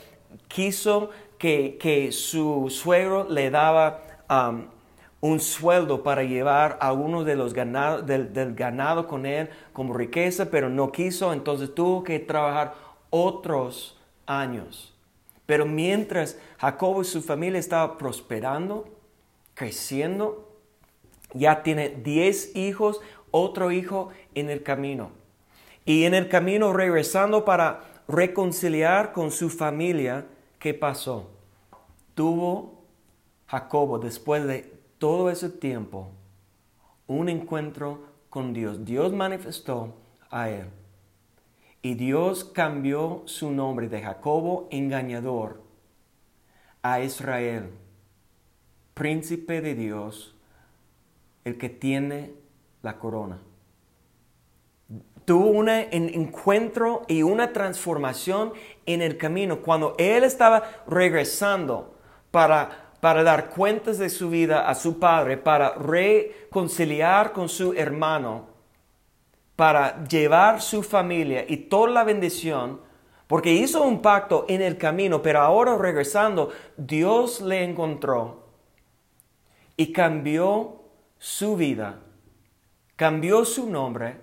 quiso 0.47 1.09
que, 1.37 2.09
su 2.13 2.69
suegro 2.69 3.27
le 3.29 3.49
daba 3.49 3.99
un 5.21 5.39
sueldo 5.39 6.03
para 6.03 6.23
llevar 6.23 6.77
a 6.81 6.93
uno 6.93 7.23
de 7.23 7.35
los 7.35 7.53
ganados, 7.53 8.05
del, 8.05 8.31
del, 8.33 8.55
ganado 8.55 9.07
con 9.07 9.25
él 9.25 9.49
como 9.73 9.93
riqueza, 9.93 10.49
pero 10.49 10.69
no 10.69 10.91
quiso, 10.91 11.33
entonces 11.33 11.73
tuvo 11.75 12.03
que 12.03 12.19
trabajar 12.19 12.75
otros 13.09 13.99
años. 14.25 14.93
Pero 15.45 15.65
mientras 15.65 16.37
Jacobo 16.57 17.01
y 17.01 17.05
su 17.05 17.21
familia 17.21 17.59
estaban 17.59 17.97
prosperando, 17.97 18.87
creciendo, 19.55 20.47
ya 21.33 21.63
tiene 21.63 21.89
10 21.89 22.55
hijos, 22.55 23.01
otro 23.31 23.71
hijo 23.71 24.09
en 24.35 24.49
el 24.49 24.63
camino. 24.63 25.11
Y 25.85 26.05
en 26.05 26.13
el 26.13 26.29
camino 26.29 26.71
regresando 26.71 27.45
para 27.45 27.81
reconciliar 28.07 29.11
con 29.11 29.31
su 29.31 29.49
familia, 29.49 30.25
¿qué 30.59 30.73
pasó? 30.73 31.29
Tuvo 32.15 32.83
Jacobo, 33.47 33.97
después 33.99 34.45
de 34.45 34.78
todo 34.99 35.29
ese 35.29 35.49
tiempo, 35.49 36.11
un 37.07 37.29
encuentro 37.29 38.03
con 38.29 38.53
Dios. 38.53 38.85
Dios 38.85 39.11
manifestó 39.13 39.95
a 40.29 40.49
él. 40.49 40.67
Y 41.81 41.95
Dios 41.95 42.43
cambió 42.43 43.23
su 43.25 43.51
nombre 43.51 43.87
de 43.87 44.01
Jacobo 44.01 44.67
engañador 44.69 45.61
a 46.83 47.01
Israel, 47.01 47.71
príncipe 48.93 49.61
de 49.61 49.75
Dios, 49.75 50.35
el 51.45 51.57
que 51.57 51.69
tiene 51.69 52.33
la 52.81 52.97
corona. 52.97 53.39
Tuvo 55.23 55.47
un 55.47 55.69
encuentro 55.69 57.03
y 57.07 57.23
una 57.23 57.53
transformación 57.53 58.53
en 58.85 59.01
el 59.01 59.17
camino 59.17 59.61
cuando 59.61 59.95
él 59.99 60.23
estaba 60.23 60.63
regresando 60.87 61.95
para, 62.31 62.88
para 62.99 63.23
dar 63.23 63.49
cuentas 63.49 63.97
de 63.97 64.09
su 64.09 64.29
vida 64.29 64.69
a 64.69 64.75
su 64.75 64.99
padre, 64.99 65.37
para 65.37 65.73
reconciliar 65.75 67.31
con 67.31 67.47
su 67.47 67.73
hermano, 67.73 68.47
para 69.55 70.03
llevar 70.05 70.61
su 70.61 70.83
familia 70.83 71.45
y 71.47 71.57
toda 71.57 71.91
la 71.91 72.03
bendición, 72.03 72.81
porque 73.27 73.53
hizo 73.53 73.83
un 73.83 74.01
pacto 74.01 74.45
en 74.49 74.61
el 74.61 74.77
camino, 74.77 75.21
pero 75.21 75.41
ahora 75.41 75.77
regresando, 75.77 76.49
Dios 76.75 77.41
le 77.41 77.63
encontró 77.63 78.47
y 79.77 79.93
cambió 79.93 80.81
su 81.17 81.55
vida, 81.55 81.99
cambió 82.95 83.45
su 83.45 83.69
nombre 83.69 84.17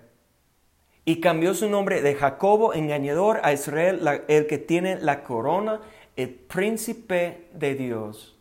y 1.04 1.20
cambió 1.20 1.54
su 1.54 1.70
nombre 1.70 2.02
de 2.02 2.14
Jacobo, 2.14 2.74
engañador, 2.74 3.40
a 3.42 3.52
Israel, 3.52 4.24
el 4.26 4.46
que 4.46 4.58
tiene 4.58 5.00
la 5.00 5.22
corona, 5.22 5.80
el 6.16 6.30
príncipe 6.30 7.48
de 7.54 7.74
Dios. 7.74 8.35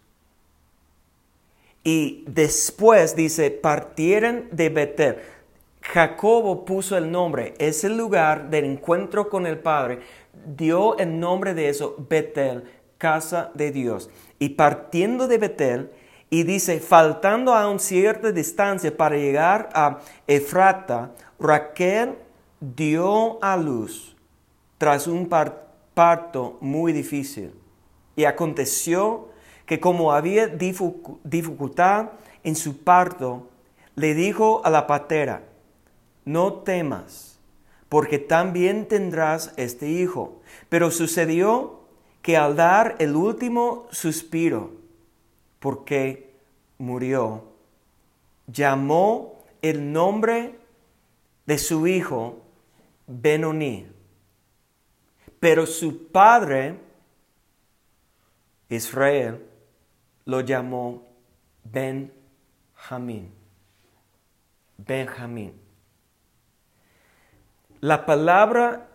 Y 1.86 2.26
después 2.28 3.15
dice, 3.15 3.52
partieron 3.52 4.50
de 4.52 4.69
Betel. 4.69 5.17
Jacobo 5.82 6.65
puso 6.65 6.98
el 6.98 7.12
nombre, 7.12 7.54
ese 7.60 7.89
lugar 7.89 8.50
del 8.50 8.65
encuentro 8.65 9.30
con 9.30 9.45
el 9.45 9.60
Padre, 9.60 10.00
dio 10.58 10.98
el 10.98 11.19
nombre 11.19 11.54
de 11.54 11.69
eso, 11.69 11.95
Betel, 12.10 12.63
casa 12.98 13.52
de 13.54 13.71
Dios. 13.71 14.10
Y 14.39 14.50
partiendo 14.50 15.28
de 15.28 15.38
Betel, 15.38 15.91
y 16.32 16.41
dice, 16.41 16.80
faltando 16.80 17.54
a 17.54 17.69
una 17.69 17.78
cierta 17.78 18.32
distancia 18.32 18.98
para 18.98 19.15
llegar 19.15 19.69
a 19.76 20.00
Efrata, 20.26 21.12
Raquel 21.39 22.15
dio 22.60 23.38
a 23.43 23.56
luz 23.58 24.15
tras 24.80 25.06
un 25.06 25.30
parto 25.30 26.58
muy 26.62 26.93
difícil. 26.93 27.54
Y 28.15 28.26
aconteció 28.26 29.30
que 29.65 29.80
como 29.80 30.13
había 30.13 30.47
dificultad 30.47 32.10
en 32.43 32.56
su 32.56 32.84
parto, 32.84 33.49
le 33.95 34.13
dijo 34.13 34.62
a 34.65 34.69
la 34.69 34.88
patera, 34.88 35.43
no 36.25 36.54
temas, 36.54 37.39
porque 37.89 38.19
también 38.19 38.88
tendrás 38.88 39.54
este 39.58 39.89
hijo. 39.89 40.41
Pero 40.69 40.91
sucedió 40.91 41.82
que 42.21 42.38
al 42.38 42.56
dar 42.56 42.95
el 42.99 43.15
último 43.15 43.88
suspiro, 43.91 44.71
porque 45.60 46.34
murió, 46.78 47.43
llamó 48.47 49.43
el 49.62 49.91
nombre 49.91 50.60
de 51.45 51.58
su 51.58 51.88
hijo 51.88 52.41
Benoní. 53.08 53.88
Pero 55.39 55.65
su 55.65 56.08
padre, 56.08 56.75
Israel, 58.69 59.45
lo 60.26 60.42
llamó 60.42 61.04
Benjamín. 61.64 63.32
Benjamín. 64.78 65.54
La 67.80 68.06
palabra 68.06 68.90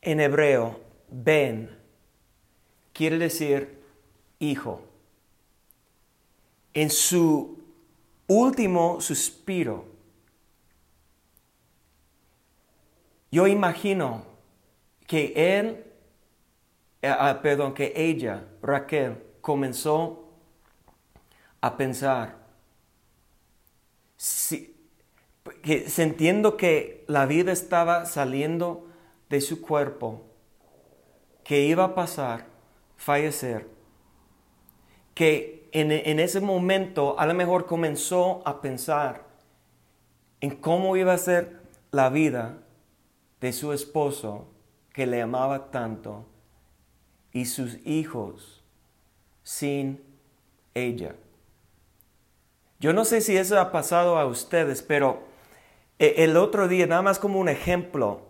en 0.00 0.20
hebreo, 0.20 0.80
Ben, 1.10 1.76
quiere 2.92 3.18
decir 3.18 3.82
hijo. 4.38 4.82
En 6.72 6.88
su 6.88 7.58
último 8.26 9.00
suspiro, 9.00 9.84
yo 13.30 13.46
imagino 13.46 14.24
que 15.06 15.32
él, 15.34 15.84
eh, 17.02 17.08
ah, 17.08 17.40
perdón, 17.42 17.74
que 17.74 17.92
ella, 17.94 18.44
Raquel, 18.62 19.22
comenzó 19.40 20.21
a 21.62 21.76
pensar, 21.76 22.36
que, 25.62 25.88
sintiendo 25.88 26.56
que 26.56 27.04
la 27.08 27.24
vida 27.24 27.52
estaba 27.52 28.04
saliendo 28.04 28.86
de 29.30 29.40
su 29.40 29.62
cuerpo, 29.62 30.22
que 31.44 31.62
iba 31.62 31.84
a 31.84 31.94
pasar, 31.94 32.46
fallecer, 32.96 33.68
que 35.14 35.68
en, 35.72 35.92
en 35.92 36.20
ese 36.20 36.40
momento 36.40 37.18
a 37.18 37.26
lo 37.26 37.34
mejor 37.34 37.66
comenzó 37.66 38.42
a 38.46 38.60
pensar 38.60 39.24
en 40.40 40.56
cómo 40.56 40.96
iba 40.96 41.14
a 41.14 41.18
ser 41.18 41.60
la 41.90 42.10
vida 42.10 42.58
de 43.40 43.52
su 43.52 43.72
esposo 43.72 44.48
que 44.92 45.06
le 45.06 45.22
amaba 45.22 45.70
tanto 45.70 46.26
y 47.32 47.46
sus 47.46 47.78
hijos 47.86 48.62
sin 49.42 50.02
ella. 50.74 51.14
Yo 52.82 52.92
no 52.92 53.04
sé 53.04 53.20
si 53.20 53.36
eso 53.36 53.60
ha 53.60 53.70
pasado 53.70 54.18
a 54.18 54.26
ustedes, 54.26 54.82
pero 54.82 55.20
eh, 56.00 56.14
el 56.16 56.36
otro 56.36 56.66
día, 56.66 56.84
nada 56.84 57.00
más 57.00 57.20
como 57.20 57.38
un 57.38 57.48
ejemplo 57.48 58.22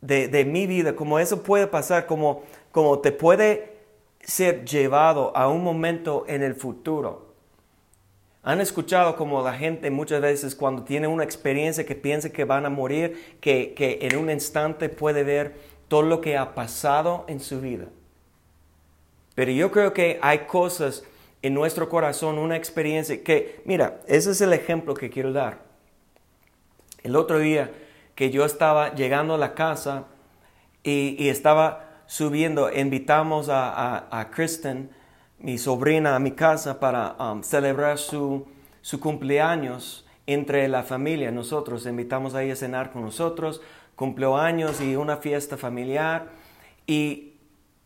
de, 0.00 0.46
mi 0.46 0.66
vida, 0.66 0.96
como 0.96 1.18
eso 1.18 1.42
puede 1.42 1.66
pasar, 1.66 2.06
como, 2.06 2.44
como 2.72 3.00
te 3.00 3.12
puede 3.12 3.76
ser 4.22 4.64
llevado 4.64 5.36
a 5.36 5.48
un 5.48 5.62
momento 5.62 6.24
en 6.28 6.42
el 6.42 6.54
futuro. 6.54 7.34
Han 8.42 8.62
escuchado 8.62 9.16
como 9.16 9.42
la 9.42 9.52
gente 9.52 9.90
muchas 9.90 10.22
veces 10.22 10.54
cuando 10.54 10.82
tiene 10.82 11.06
una 11.06 11.22
experiencia 11.22 11.84
que 11.84 11.94
piensa 11.94 12.30
que 12.30 12.44
van 12.44 12.64
a 12.64 12.70
morir, 12.70 13.36
que, 13.42 13.74
que 13.74 13.98
en 14.00 14.16
un 14.16 14.30
instante 14.30 14.88
puede 14.88 15.24
ver 15.24 15.56
todo 15.88 16.00
lo 16.00 16.22
que 16.22 16.38
ha 16.38 16.54
pasado 16.54 17.26
en 17.28 17.38
su 17.38 17.60
vida. 17.60 17.84
Pero 19.34 19.52
yo 19.52 19.70
creo 19.70 19.92
que 19.92 20.18
hay 20.22 20.46
cosas 20.46 21.04
en 21.42 21.54
nuestro 21.54 21.88
corazón 21.88 22.38
una 22.38 22.56
experiencia 22.56 23.22
que, 23.22 23.60
mira, 23.64 24.00
ese 24.06 24.30
es 24.30 24.40
el 24.40 24.52
ejemplo 24.52 24.94
que 24.94 25.10
quiero 25.10 25.32
dar. 25.32 25.58
El 27.02 27.16
otro 27.16 27.40
día 27.40 27.72
que 28.14 28.30
yo 28.30 28.44
estaba 28.44 28.94
llegando 28.94 29.34
a 29.34 29.38
la 29.38 29.54
casa 29.54 30.04
y, 30.84 31.28
estaba 31.28 32.02
subiendo, 32.06 32.72
invitamos 32.72 33.48
a, 33.50 34.28
Kristen, 34.32 34.90
mi 35.38 35.58
sobrina, 35.58 36.14
a 36.14 36.20
mi 36.20 36.32
casa 36.32 36.78
para 36.78 37.16
um, 37.18 37.42
celebrar 37.42 37.98
su, 37.98 38.46
su 38.80 39.00
cumpleaños 39.00 40.06
entre 40.26 40.68
la 40.68 40.84
familia. 40.84 41.32
Nosotros 41.32 41.86
invitamos 41.86 42.34
a 42.34 42.44
ella 42.44 42.52
a 42.52 42.56
cenar 42.56 42.92
con 42.92 43.02
nosotros, 43.02 43.60
cumpleaños 43.96 44.80
y 44.80 44.94
una 44.94 45.16
fiesta 45.16 45.56
familiar. 45.56 46.28
Y 46.86 47.34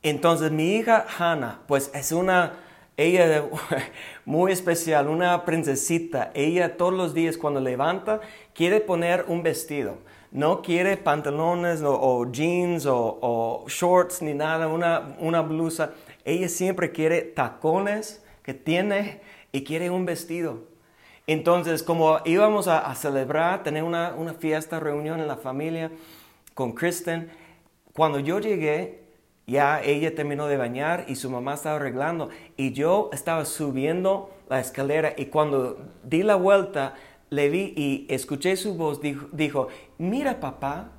entonces 0.03 0.51
mi 0.51 0.75
hija 0.75 1.07
Hannah, 1.19 1.61
pues 1.66 1.90
es 1.95 2.12
una 2.12 2.66
ella 2.97 3.45
muy 4.25 4.53
especial, 4.53 5.09
una 5.09 5.45
princesita. 5.45 6.31
Ella 6.35 6.77
todos 6.77 6.95
los 6.95 7.15
días 7.15 7.37
cuando 7.37 7.61
levanta 7.61 8.21
quiere 8.55 8.81
poner 8.81 9.27
un 9.29 9.43
vestido. 9.43 9.99
No 10.33 10.63
quiere 10.63 10.97
pantalones 10.97 11.83
o, 11.85 12.31
jeans 12.31 12.87
o, 12.87 13.65
shorts 13.69 14.23
ni 14.23 14.35
nada, 14.35 14.69
una, 14.69 15.17
una 15.19 15.41
blusa. 15.41 15.93
Ella 16.25 16.49
siempre 16.49 16.91
quiere 16.91 17.23
tacones 17.23 18.23
que 18.43 18.55
tiene 18.55 19.21
y 19.53 19.63
quiere 19.65 19.91
un 19.91 20.05
vestido. 20.05 20.65
Entonces, 21.27 21.83
como 21.83 22.19
íbamos 22.25 22.69
a, 22.69 22.95
celebrar, 22.95 23.63
tener 23.63 23.83
una, 23.83 24.15
una, 24.15 24.35
fiesta, 24.35 24.79
reunión 24.79 25.21
en 25.21 25.27
la 25.27 25.37
familia 25.37 25.91
con 26.55 26.73
Kristen, 26.73 27.31
cuando 27.93 28.21
yo 28.21 28.39
llegué, 28.39 29.06
ya 29.47 29.81
ella 29.83 30.15
terminó 30.15 30.47
de 30.47 30.57
bañar 30.57 31.05
y 31.09 31.17
su 31.17 31.31
mamá 31.31 31.55
estaba 31.55 31.77
arreglando. 31.77 32.31
Y 32.57 32.73
yo 32.73 33.11
estaba 33.13 33.45
subiendo 33.45 34.31
la 34.49 34.61
escalera 34.61 35.15
y 35.17 35.27
cuando 35.27 35.79
di 36.03 36.23
la 36.23 36.37
vuelta 36.37 36.95
le 37.31 37.49
vi 37.49 37.73
y 37.77 38.07
escuché 38.09 38.57
su 38.57 38.77
voz, 38.77 39.01
dijo, 39.01 39.29
dijo 39.33 39.69
mira 39.99 40.41
papá, 40.41 40.91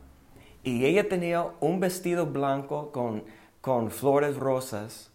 y 0.64 0.86
ella 0.86 1.08
tenía 1.08 1.46
un 1.62 1.80
vestido 1.80 2.26
blanco 2.26 2.92
con, 2.92 3.24
con 3.62 3.90
flores 3.90 4.36
rosas. 4.36 5.12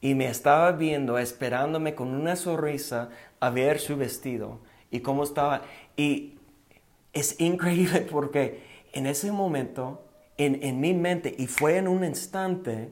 Y 0.00 0.14
me 0.14 0.28
estaba 0.28 0.70
viendo, 0.72 1.18
esperándome 1.18 1.94
con 1.94 2.08
una 2.08 2.36
sonrisa 2.36 3.08
a 3.40 3.50
ver 3.50 3.80
su 3.80 3.96
vestido 3.96 4.60
y 4.90 5.00
cómo 5.00 5.24
estaba. 5.24 5.62
Y 5.96 6.34
es 7.12 7.40
increíble 7.40 8.02
porque 8.02 8.62
en 8.92 9.06
ese 9.06 9.32
momento 9.32 10.03
en, 10.36 10.80
mi 10.80 10.94
mente 10.94 11.34
y 11.38 11.46
fue 11.46 11.76
en 11.76 11.88
un 11.88 12.04
instante, 12.04 12.90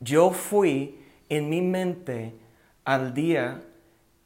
yo 0.00 0.30
fui 0.30 0.98
en 1.28 1.48
mi 1.48 1.62
mente 1.62 2.34
al 2.84 3.14
día 3.14 3.62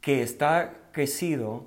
que 0.01 0.21
está 0.21 0.73
crecido 0.91 1.65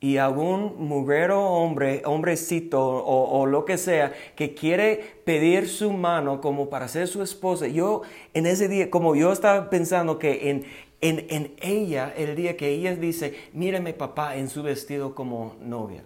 y 0.00 0.18
algún 0.18 0.86
mugrero 0.86 1.42
hombre, 1.42 2.02
hombrecito 2.04 2.80
o, 2.80 3.40
o, 3.40 3.46
lo 3.46 3.64
que 3.64 3.78
sea, 3.78 4.12
que 4.36 4.54
quiere 4.54 5.20
pedir 5.24 5.68
su 5.68 5.92
mano 5.92 6.40
como 6.40 6.70
para 6.70 6.86
ser 6.86 7.08
su 7.08 7.22
esposa, 7.22 7.66
yo 7.66 8.02
en 8.32 8.46
ese 8.46 8.68
día, 8.68 8.90
como 8.90 9.16
yo 9.16 9.32
estaba 9.32 9.70
pensando 9.70 10.20
que 10.20 10.50
en, 10.50 10.64
en, 11.00 11.26
en 11.28 11.54
ella, 11.60 12.14
el 12.16 12.36
día 12.36 12.56
que 12.56 12.68
ella 12.68 12.94
dice, 12.94 13.34
mírame 13.52 13.92
papá 13.92 14.36
en 14.36 14.48
su 14.48 14.62
vestido 14.62 15.16
como 15.16 15.56
novia 15.60 16.04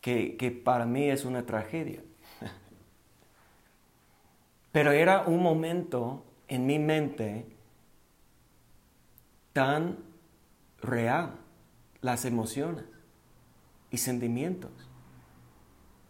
que, 0.00 0.62
para 0.64 0.86
mí 0.86 1.10
es 1.10 1.24
una 1.24 1.44
tragedia. 1.44 2.02
Pero 4.72 4.92
era 4.92 5.22
un 5.22 5.42
momento 5.42 6.24
en 6.48 6.66
mi 6.66 6.78
mente 6.78 7.46
tan 9.52 9.98
real, 10.80 11.34
las 12.00 12.24
emociones 12.24 12.84
y 13.90 13.98
sentimientos. 13.98 14.70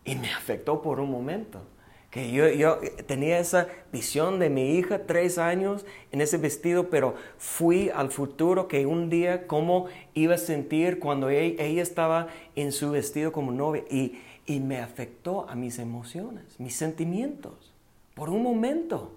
Y 0.04 0.16
me 0.16 0.32
afectó 0.32 0.82
por 0.82 1.00
un 1.00 1.10
momento 1.10 1.62
que 2.10 2.32
yo, 2.32 2.48
yo, 2.48 2.78
tenía 3.06 3.38
esa 3.38 3.68
visión 3.92 4.38
de 4.38 4.48
mi 4.48 4.76
hija, 4.76 5.06
tres 5.06 5.36
años, 5.36 5.84
en 6.10 6.22
ese 6.22 6.38
vestido, 6.38 6.88
pero 6.88 7.14
fui 7.36 7.90
al 7.90 8.10
futuro 8.10 8.66
que 8.66 8.86
un 8.86 9.10
día 9.10 9.46
cómo 9.46 9.86
iba 10.14 10.36
a 10.36 10.38
sentir 10.38 11.00
cuando 11.00 11.28
ella, 11.28 11.82
estaba 11.82 12.28
en 12.56 12.72
su 12.72 12.90
vestido 12.90 13.30
como 13.30 13.52
novia 13.52 13.84
y, 13.90 14.18
y 14.46 14.60
me 14.60 14.78
afectó 14.78 15.48
a 15.50 15.54
mis 15.54 15.78
emociones, 15.78 16.58
mis 16.58 16.74
sentimientos, 16.74 17.74
por 18.14 18.30
un 18.30 18.42
momento. 18.42 19.12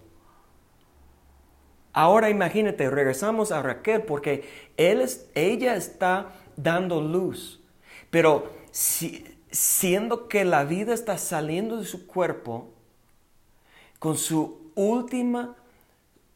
Ahora 1.94 2.30
imagínate, 2.30 2.90
regresamos 2.90 3.52
a 3.52 3.62
Raquel 3.62 4.04
porque 4.04 4.44
él 4.76 5.06
ella 5.34 5.76
está 5.76 6.34
dando 6.58 7.02
luz, 7.02 7.62
pero 8.10 8.50
si, 8.72 9.26
siendo 9.50 10.28
que 10.28 10.46
la 10.46 10.64
vida 10.64 10.94
está 10.94 11.18
saliendo 11.18 11.78
de 11.78 11.86
su 11.86 12.08
cuerpo, 12.08 12.70
con 14.02 14.18
su 14.18 14.72
última 14.74 15.56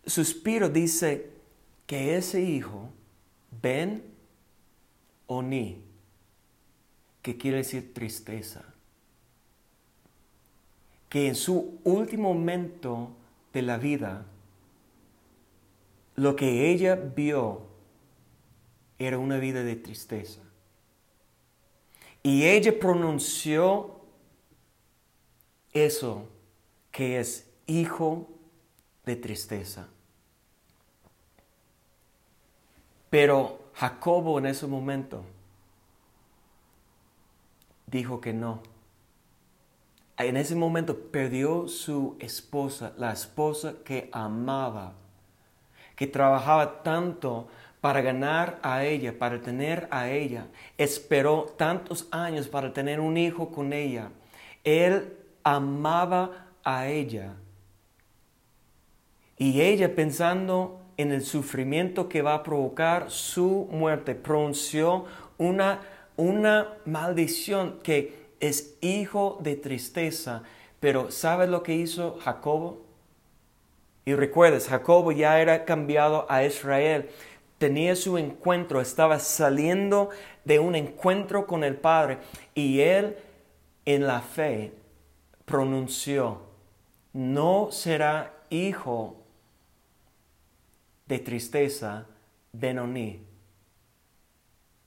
suspiro 0.05 0.69
dice 0.69 1.31
que 1.87 2.15
ese 2.15 2.39
hijo, 2.39 2.89
Ben 3.59 4.03
Oni, 5.25 5.81
que 7.23 7.35
quiere 7.35 7.57
decir 7.57 7.91
tristeza, 7.91 8.63
que 11.09 11.27
en 11.27 11.33
su 11.33 11.79
último 11.83 12.35
momento 12.35 13.09
de 13.51 13.63
la 13.63 13.79
vida, 13.79 14.27
lo 16.17 16.35
que 16.35 16.69
ella 16.69 16.93
vio 16.93 17.63
era 18.99 19.17
una 19.17 19.39
vida 19.39 19.63
de 19.63 19.75
tristeza. 19.75 20.41
Y 22.21 22.43
ella 22.43 22.77
pronunció 22.79 24.01
eso 25.73 26.29
que 26.91 27.19
es 27.19 27.54
hijo 27.67 28.27
de 29.05 29.15
tristeza. 29.15 29.87
Pero 33.09 33.59
Jacobo 33.73 34.39
en 34.39 34.47
ese 34.47 34.67
momento 34.67 35.23
dijo 37.87 38.19
que 38.19 38.33
no. 38.33 38.61
En 40.17 40.37
ese 40.37 40.55
momento 40.55 40.97
perdió 40.97 41.67
su 41.67 42.15
esposa, 42.19 42.93
la 42.97 43.11
esposa 43.11 43.75
que 43.83 44.09
amaba, 44.11 44.93
que 45.95 46.07
trabajaba 46.07 46.83
tanto 46.83 47.47
para 47.81 48.01
ganar 48.01 48.59
a 48.63 48.85
ella, 48.85 49.17
para 49.17 49.41
tener 49.41 49.87
a 49.91 50.09
ella. 50.09 50.47
Esperó 50.77 51.53
tantos 51.57 52.07
años 52.11 52.47
para 52.47 52.73
tener 52.73 52.99
un 52.99 53.17
hijo 53.17 53.49
con 53.49 53.73
ella. 53.73 54.09
Él 54.63 55.17
amaba 55.43 56.47
a 56.63 56.87
ella 56.87 57.35
y 59.37 59.61
ella 59.61 59.95
pensando 59.95 60.79
en 60.97 61.11
el 61.11 61.23
sufrimiento 61.23 62.07
que 62.07 62.21
va 62.21 62.35
a 62.35 62.43
provocar 62.43 63.11
su 63.11 63.67
muerte, 63.71 64.15
pronunció 64.15 65.05
una, 65.37 65.81
una 66.15 66.77
maldición 66.85 67.79
que 67.83 68.27
es 68.39 68.77
hijo 68.81 69.37
de 69.41 69.55
tristeza. 69.55 70.43
Pero 70.79 71.11
¿sabes 71.11 71.49
lo 71.49 71.63
que 71.63 71.75
hizo 71.75 72.17
Jacobo? 72.19 72.85
Y 74.05 74.13
recuerdas, 74.13 74.67
Jacobo 74.67 75.11
ya 75.11 75.41
era 75.41 75.65
cambiado 75.65 76.25
a 76.29 76.45
Israel. 76.45 77.09
Tenía 77.57 77.95
su 77.95 78.17
encuentro, 78.17 78.79
estaba 78.79 79.19
saliendo 79.19 80.09
de 80.45 80.59
un 80.59 80.75
encuentro 80.75 81.47
con 81.47 81.63
el 81.63 81.75
Padre. 81.75 82.19
Y 82.53 82.81
él 82.81 83.17
en 83.85 84.07
la 84.07 84.21
fe 84.21 84.73
pronunció, 85.45 86.41
no 87.13 87.69
será 87.71 88.33
hijo 88.49 89.24
de 91.05 91.19
tristeza, 91.19 92.07
Benoni. 92.51 93.21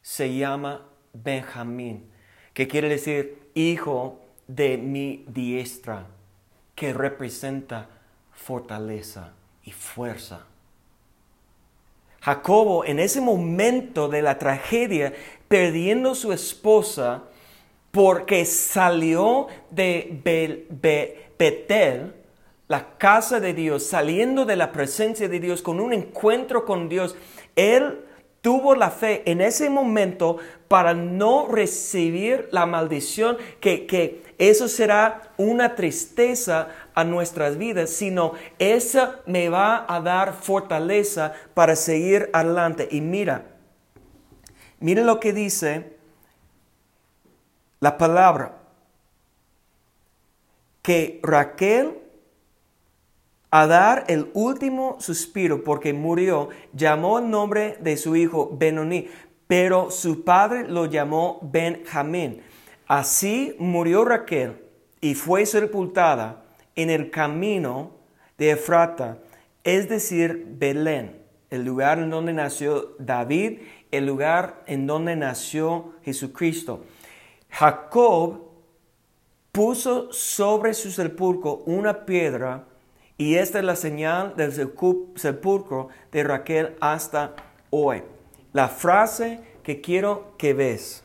Se 0.03 0.35
llama 0.35 0.87
Benjamín, 1.13 2.11
que 2.55 2.67
quiere 2.67 2.89
decir 2.89 3.51
hijo 3.55 4.21
de 4.47 4.79
mi 4.79 5.25
diestra, 5.29 6.07
que 6.75 6.93
representa 6.93 7.89
fortaleza 8.33 9.33
y 9.65 9.73
fuerza. 9.73 10.47
Jacobo, 12.21 12.85
en 12.85 12.99
ese 12.99 13.21
momento 13.21 14.09
de 14.09 14.23
la 14.23 14.39
tragedia, 14.39 15.15
perdiendo 15.47 16.15
su 16.15 16.33
esposa, 16.33 17.25
porque 17.91 18.45
salió 18.45 19.47
de 19.71 20.21
Betel, 21.39 22.15
la 22.69 22.99
casa 22.99 23.41
de 23.41 23.55
Dios, 23.55 23.87
saliendo 23.87 24.45
de 24.45 24.57
la 24.57 24.73
presencia 24.73 25.29
de 25.29 25.41
Dios, 25.41 25.63
con 25.63 25.81
un 25.81 25.95
encuentro 25.95 26.67
con 26.67 26.89
Dios, 26.89 27.17
Él 27.57 28.05
tuvo 28.43 28.75
la 28.75 28.91
fe 28.91 29.23
en 29.31 29.41
ese 29.41 29.69
momento 29.69 30.37
para 30.69 30.95
no 30.95 31.49
recibir 31.49 32.49
la 32.53 32.67
maldición 32.67 33.39
que, 33.61 34.23
eso 34.39 34.69
será 34.69 35.33
una 35.37 35.75
tristeza 35.75 36.69
a 36.95 37.03
nuestras 37.03 37.59
vidas, 37.59 37.91
sino 37.91 38.35
eso 38.61 39.15
me 39.27 39.49
va 39.49 39.85
a 39.89 40.01
dar 40.01 40.35
fortaleza 40.35 41.33
para 41.55 41.75
seguir 41.75 42.31
adelante. 42.33 42.87
Y 42.93 43.01
mira, 43.01 43.47
mira 44.79 45.03
lo 45.03 45.19
que 45.19 45.33
dice 45.33 45.97
la 47.81 47.99
palabra, 47.99 48.59
que 50.83 51.19
Raquel 51.25 52.08
a 53.51 53.67
dar 53.67 54.05
el 54.09 54.31
último 54.35 54.97
suspiro 55.01 55.65
porque 55.65 55.93
murió, 55.93 56.51
llamó 56.73 57.19
el 57.19 57.31
nombre 57.31 57.79
de 57.81 57.97
su 57.97 58.15
hijo 58.17 58.51
Benoní, 58.53 59.09
pero 59.47 59.91
su 59.91 60.25
padre 60.25 60.69
lo 60.69 60.87
llamó 60.87 61.41
Benjamín. 61.43 62.43
Así 62.87 63.57
murió 63.59 64.05
Raquel 64.05 64.57
y 65.01 65.15
fue 65.15 65.47
sepultada 65.47 66.45
en 66.75 66.91
el 66.91 67.11
camino 67.11 67.93
de 68.37 68.51
Efrata, 68.51 69.19
es 69.65 69.89
decir, 69.89 70.47
Belén, 70.59 71.23
el 71.51 71.65
lugar 71.65 71.99
en 71.99 72.11
donde 72.11 72.33
nació 72.33 72.95
David, 72.99 73.61
el 73.91 74.07
lugar 74.07 74.63
en 74.67 74.87
donde 74.87 75.17
nació 75.17 75.95
Jesucristo. 76.03 76.85
Jacob 77.51 78.43
puso 79.51 80.13
sobre 80.13 80.75
su 80.75 80.91
sepulcro 80.91 81.63
una 81.67 82.05
piedra 82.05 82.65
y 83.19 83.35
esta 83.35 83.59
es 83.59 83.65
la 83.65 83.75
señal 83.75 84.37
del 84.37 84.53
sepulcro 84.53 85.89
de 86.13 86.23
Raquel 86.23 86.77
hasta 86.81 87.35
hoy. 87.71 88.05
La 88.53 88.69
frase 88.69 89.41
que 89.65 89.81
quiero 89.81 90.35
que 90.39 90.55
ves 90.55 91.03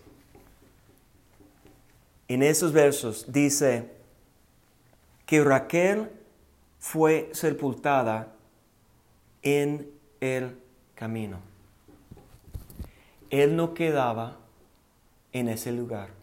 en 2.27 2.43
esos 2.43 2.71
versos 2.71 3.31
dice 3.31 3.89
que 5.25 5.43
Raquel 5.43 6.11
fue 6.77 7.29
sepultada 7.33 8.35
en 9.41 9.89
el 10.21 10.55
camino. 10.93 11.39
Él 13.31 13.55
no 13.55 13.73
quedaba 13.73 14.37
en 15.31 15.49
ese 15.49 15.71
lugar 15.71 16.22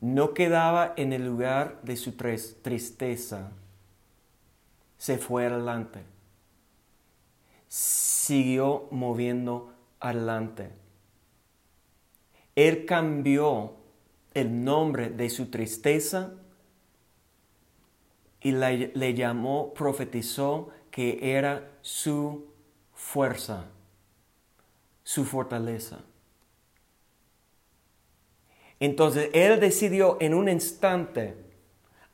no 0.00 0.34
quedaba 0.34 0.94
en 0.96 1.12
el 1.12 1.24
lugar 1.24 1.80
de 1.82 1.96
su 1.96 2.12
tristeza, 2.12 3.52
se 4.98 5.18
fue 5.18 5.46
adelante, 5.46 6.00
siguió 7.68 8.88
moviendo 8.90 9.72
adelante. 10.00 10.70
Él 12.54 12.86
cambió 12.86 13.74
el 14.34 14.64
nombre 14.64 15.10
de 15.10 15.30
su 15.30 15.50
tristeza 15.50 16.32
y 18.40 18.52
le 18.52 19.14
llamó, 19.14 19.74
profetizó 19.74 20.70
que 20.90 21.36
era 21.36 21.70
su 21.82 22.46
fuerza, 22.94 23.66
su 25.02 25.24
fortaleza. 25.24 26.00
Entonces 28.80 29.30
él 29.32 29.58
decidió 29.60 30.18
en 30.20 30.34
un 30.34 30.48
instante, 30.48 31.34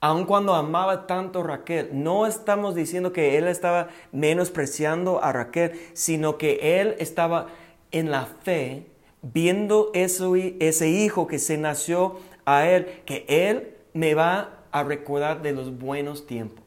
aun 0.00 0.26
cuando 0.26 0.54
amaba 0.54 1.06
tanto 1.06 1.40
a 1.40 1.44
Raquel, 1.44 1.90
no 1.92 2.26
estamos 2.26 2.74
diciendo 2.74 3.12
que 3.12 3.36
él 3.36 3.48
estaba 3.48 3.88
menospreciando 4.12 5.22
a 5.22 5.32
Raquel, 5.32 5.72
sino 5.92 6.38
que 6.38 6.80
él 6.80 6.94
estaba 6.98 7.48
en 7.90 8.10
la 8.10 8.26
fe, 8.26 8.86
viendo 9.22 9.90
ese 9.94 10.88
hijo 10.88 11.26
que 11.26 11.38
se 11.38 11.56
nació 11.58 12.18
a 12.44 12.68
él, 12.68 13.02
que 13.06 13.24
él 13.28 13.74
me 13.92 14.14
va 14.14 14.60
a 14.70 14.82
recordar 14.84 15.42
de 15.42 15.52
los 15.52 15.78
buenos 15.78 16.26
tiempos, 16.26 16.64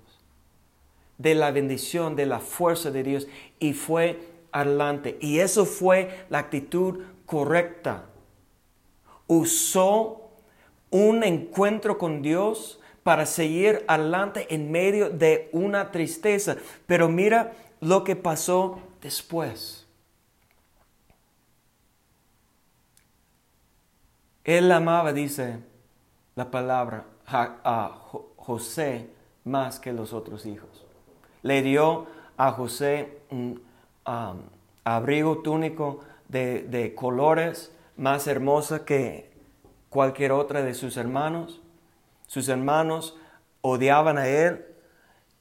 de 1.17 1.35
la 1.35 1.51
bendición, 1.51 2.15
de 2.15 2.25
la 2.25 2.39
fuerza 2.39 2.91
de 2.91 3.03
Dios, 3.03 3.27
y 3.59 3.73
fue 3.73 4.19
adelante. 4.51 5.17
Y 5.19 5.39
eso 5.39 5.65
fue 5.65 6.25
la 6.29 6.39
actitud 6.39 7.01
correcta 7.25 8.05
usó 9.27 10.29
un 10.89 11.23
encuentro 11.23 11.97
con 11.97 12.21
Dios 12.21 12.79
para 13.03 13.25
seguir 13.25 13.83
adelante 13.87 14.53
en 14.53 14.71
medio 14.71 15.09
de 15.09 15.49
una 15.51 15.91
tristeza. 15.91 16.57
Pero 16.87 17.09
mira 17.09 17.53
lo 17.81 18.03
que 18.03 18.15
pasó 18.15 18.79
después. 19.01 19.85
Él 24.43 24.71
amaba, 24.71 25.11
dice 25.11 25.59
la 26.35 26.49
palabra, 26.51 27.05
a 27.27 28.01
José 28.37 29.09
más 29.43 29.79
que 29.79 29.93
los 29.93 30.13
otros 30.13 30.45
hijos. 30.45 30.85
Le 31.41 31.61
dio 31.61 32.07
a 32.37 32.51
José 32.51 33.19
un 33.29 33.61
um, 34.05 34.41
abrigo 34.83 35.39
túnico 35.39 36.01
de, 36.27 36.63
de 36.63 36.93
colores 36.93 37.71
más 37.97 38.27
hermosa 38.27 38.85
que 38.85 39.31
cualquier 39.89 40.31
otra 40.31 40.63
de 40.63 40.73
sus 40.73 40.97
hermanos. 40.97 41.61
Sus 42.27 42.49
hermanos 42.49 43.17
odiaban 43.61 44.17
a 44.17 44.27
él 44.27 44.65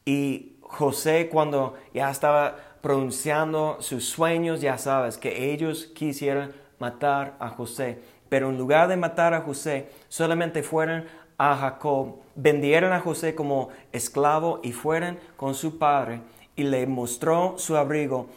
y 0.04 0.56
José 0.60 1.28
cuando 1.30 1.74
ya 1.92 2.10
estaba 2.10 2.56
pronunciando 2.80 3.78
sus 3.80 4.06
sueños, 4.08 4.60
ya 4.60 4.76
sabes, 4.78 5.16
que 5.16 5.52
ellos 5.52 5.86
quisieran 5.94 6.52
matar 6.78 7.34
a 7.38 7.48
José. 7.48 7.98
Pero 8.28 8.50
en 8.50 8.58
lugar 8.58 8.88
de 8.88 8.96
matar 8.96 9.34
a 9.34 9.40
José, 9.40 9.88
solamente 10.08 10.62
fueron 10.62 11.06
a 11.38 11.56
Jacob, 11.56 12.16
vendieron 12.34 12.92
a 12.92 13.00
José 13.00 13.34
como 13.34 13.70
esclavo 13.92 14.60
y 14.62 14.72
fueron 14.72 15.18
con 15.36 15.54
su 15.54 15.78
padre 15.78 16.20
y 16.56 16.62
le 16.62 16.86
mostró 16.86 17.54
su 17.58 17.76
abrigo 17.76 18.28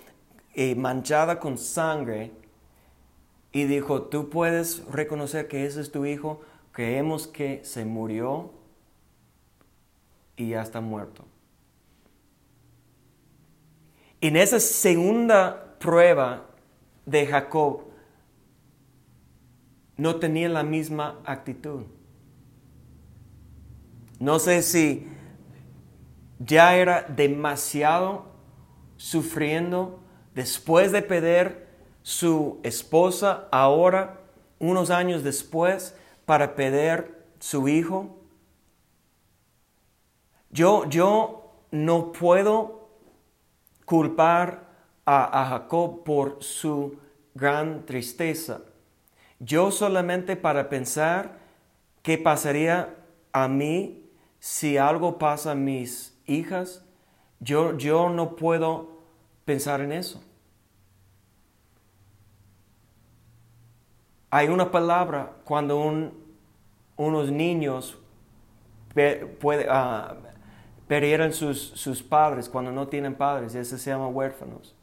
eh, 0.54 0.76
manchada 0.76 1.40
con 1.40 1.58
sangre 1.58 2.32
y 3.52 3.66
dijo, 3.66 4.04
tú 4.04 4.30
puedes 4.30 4.86
reconocer 4.86 5.48
que 5.48 5.66
ese 5.66 5.82
es 5.82 5.92
tu 5.92 6.06
hijo, 6.06 6.42
creemos 6.72 7.28
que 7.28 7.62
se 7.64 7.86
murió 7.86 8.52
y 10.36 10.50
ya 10.50 10.62
está 10.62 10.82
muerto. 10.82 11.26
En 14.22 14.36
esa 14.36 14.60
segunda 14.60 15.78
prueba 15.80 16.46
de 17.06 17.26
Jacob, 17.26 17.84
no 19.96 20.18
tenía 20.18 20.50
la 20.50 20.64
misma 20.64 21.20
actitud. 21.26 21.84
No 24.20 24.40
sé 24.40 24.62
si 24.62 25.08
ya 26.40 26.76
era 26.76 27.04
demasiado 27.04 28.26
sufriendo 28.96 30.00
después 30.36 30.92
de 30.92 31.02
perder 31.02 31.67
su 32.08 32.62
esposa 32.64 33.50
ahora, 33.52 34.22
unos 34.60 34.92
años 34.92 35.26
después, 35.26 35.94
para 36.26 36.56
pedir 36.56 37.14
su 37.38 37.68
hijo? 37.68 38.16
Yo, 40.50 40.88
yo 40.88 41.52
no 41.70 42.14
puedo 42.14 42.88
culpar 43.84 44.70
a, 45.06 45.42
a 45.42 45.50
Jacob 45.50 46.06
por 46.06 46.42
su 46.42 46.96
gran 47.36 47.86
tristeza. 47.86 48.62
Yo 49.42 49.70
solamente 49.70 50.38
para 50.38 50.70
pensar 50.70 51.40
qué 52.04 52.18
pasaría 52.18 52.96
a 53.34 53.50
mí 53.50 54.10
si 54.40 54.78
algo 54.78 55.18
pasa 55.18 55.52
a 55.52 55.56
mis 55.56 56.18
hijas, 56.26 56.86
yo, 57.42 57.78
yo 57.78 58.08
no 58.08 58.38
puedo 58.38 59.02
pensar 59.44 59.82
en 59.82 59.92
eso. 59.92 60.24
Hay 64.30 64.50
una 64.50 64.72
palabra 64.72 65.32
cuando 65.46 65.82
unos 66.98 67.32
niños 67.32 67.98
puede, 69.40 69.70
uh, 69.70 70.16
perdieron 70.88 71.32
sus, 71.32 71.60
sus, 71.76 72.04
padres, 72.04 72.50
cuando 72.50 72.72
no 72.72 72.88
tienen 72.88 73.16
padres, 73.16 73.56
eso 73.56 73.78
se 73.78 73.90
llama 73.90 74.08
huérfanos. 74.08 74.76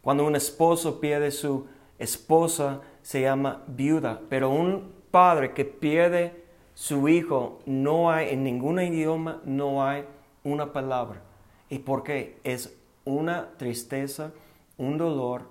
Cuando 0.00 0.24
un 0.24 0.36
esposo 0.36 1.00
pierde 1.00 1.30
su 1.30 1.66
esposa, 1.98 2.80
se 3.02 3.22
llama 3.22 3.62
viuda. 3.66 4.20
Pero 4.28 4.50
un 4.50 4.92
padre 5.10 5.52
que 5.52 5.64
pierde 5.64 6.44
su 6.74 7.08
hijo, 7.08 7.58
no 7.66 8.10
hay, 8.10 8.30
en 8.30 8.44
ningún 8.44 8.80
idioma, 8.80 9.42
no 9.44 9.84
hay 9.84 10.04
una 10.44 10.72
palabra. 10.72 11.20
¿Y 11.68 11.80
por 11.80 12.04
qué? 12.04 12.38
Es 12.44 12.74
una 13.04 13.50
tristeza, 13.56 14.32
un 14.76 14.96
dolor 14.96 15.42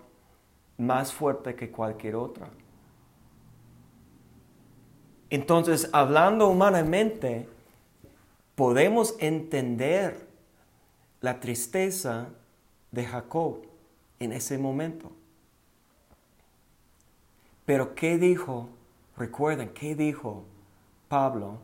más 0.77 1.11
fuerte 1.11 1.55
que 1.55 1.69
cualquier 1.69 2.15
otra. 2.15 2.47
Entonces, 5.29 5.89
hablando 5.91 6.47
humanamente, 6.47 7.47
podemos 8.55 9.15
entender 9.19 10.27
la 11.21 11.39
tristeza 11.39 12.29
de 12.91 13.05
Jacob 13.05 13.63
en 14.19 14.31
ese 14.31 14.57
momento. 14.57 15.11
Pero 17.65 17.95
¿qué 17.95 18.17
dijo? 18.17 18.69
Recuerden, 19.17 19.69
¿qué 19.69 19.95
dijo 19.95 20.43
Pablo 21.07 21.57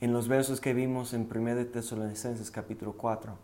en 0.00 0.12
los 0.12 0.28
versos 0.28 0.60
que 0.60 0.74
vimos 0.74 1.14
en 1.14 1.28
1 1.32 1.66
Tesalonicenses 1.66 2.50
capítulo 2.50 2.92
4, 2.92 3.36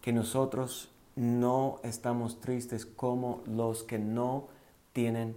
que 0.00 0.12
nosotros 0.12 0.90
no 1.16 1.80
estamos 1.82 2.40
tristes 2.40 2.86
como 2.86 3.42
los 3.46 3.82
que 3.82 3.98
no 3.98 4.48
tienen 4.92 5.36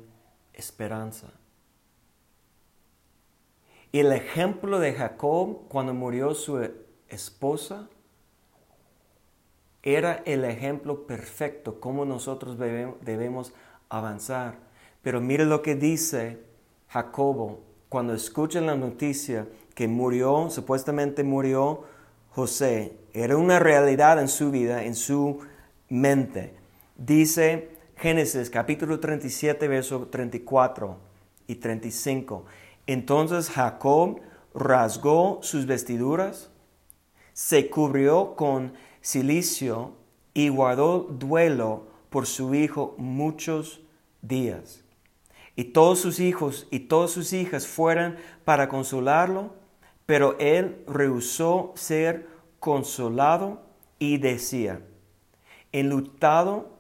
esperanza. 0.54 1.28
Y 3.96 4.00
el 4.00 4.12
ejemplo 4.12 4.80
de 4.80 4.92
Jacob 4.92 5.70
cuando 5.70 5.94
murió 5.94 6.34
su 6.34 6.70
esposa 7.08 7.88
era 9.84 10.22
el 10.26 10.44
ejemplo 10.44 11.08
perfecto, 11.08 11.80
como 11.80 12.04
nosotros 12.04 12.58
debemos 12.60 13.54
avanzar. 13.88 14.58
Pero 15.02 15.22
mire 15.22 15.46
lo 15.46 15.62
que 15.62 15.76
dice 15.76 16.42
Jacobo 16.90 17.62
cuando 17.88 18.14
escuchan 18.14 18.66
la 18.66 18.76
noticia 18.76 19.48
que 19.74 19.88
murió, 19.88 20.50
supuestamente 20.50 21.24
murió 21.24 21.86
José. 22.32 22.98
Era 23.14 23.38
una 23.38 23.60
realidad 23.60 24.20
en 24.20 24.28
su 24.28 24.52
vida, 24.52 24.84
en 24.84 24.96
su 24.96 25.40
mente. 25.88 26.54
Dice 26.98 27.70
Génesis 27.96 28.50
capítulo 28.50 29.00
37, 29.00 29.70
verso 29.70 30.10
34 30.10 30.98
y 31.48 31.56
35. 31.56 32.44
Entonces 32.88 33.50
Jacob 33.50 34.22
rasgó 34.54 35.40
sus 35.42 35.66
vestiduras, 35.66 36.50
se 37.34 37.70
cubrió 37.70 38.36
con 38.36 38.74
silicio 39.02 39.94
y 40.34 40.50
guardó 40.50 41.00
duelo 41.00 41.88
por 42.10 42.28
su 42.28 42.54
hijo 42.56 42.96
muchos 42.98 43.82
días. 44.22 44.84
Y 45.56 45.66
todos 45.66 46.00
sus 46.00 46.20
hijos 46.20 46.68
y 46.70 46.80
todas 46.80 47.12
sus 47.12 47.34
hijas 47.34 47.66
fueron 47.66 48.18
para 48.44 48.68
consolarlo, 48.68 49.54
pero 50.06 50.38
él 50.40 50.84
rehusó 50.88 51.74
ser 51.76 52.28
consolado 52.60 53.62
y 54.00 54.18
decía, 54.18 54.82
enlutado 55.72 56.78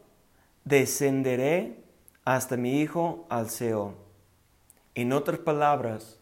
descenderé 0.63 1.83
hasta 2.25 2.57
mi 2.57 2.81
hijo 2.81 3.25
al. 3.29 3.49
En 4.95 5.11
otras 5.11 5.39
palabras, 5.39 6.19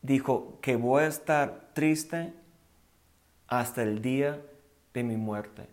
dijo 0.00 0.58
que 0.62 0.76
voy 0.76 1.04
a 1.04 1.08
estar 1.08 1.70
triste 1.74 2.32
hasta 3.46 3.82
el 3.82 4.00
día 4.00 4.40
de 4.94 5.02
mi 5.02 5.16
muerte. 5.16 5.68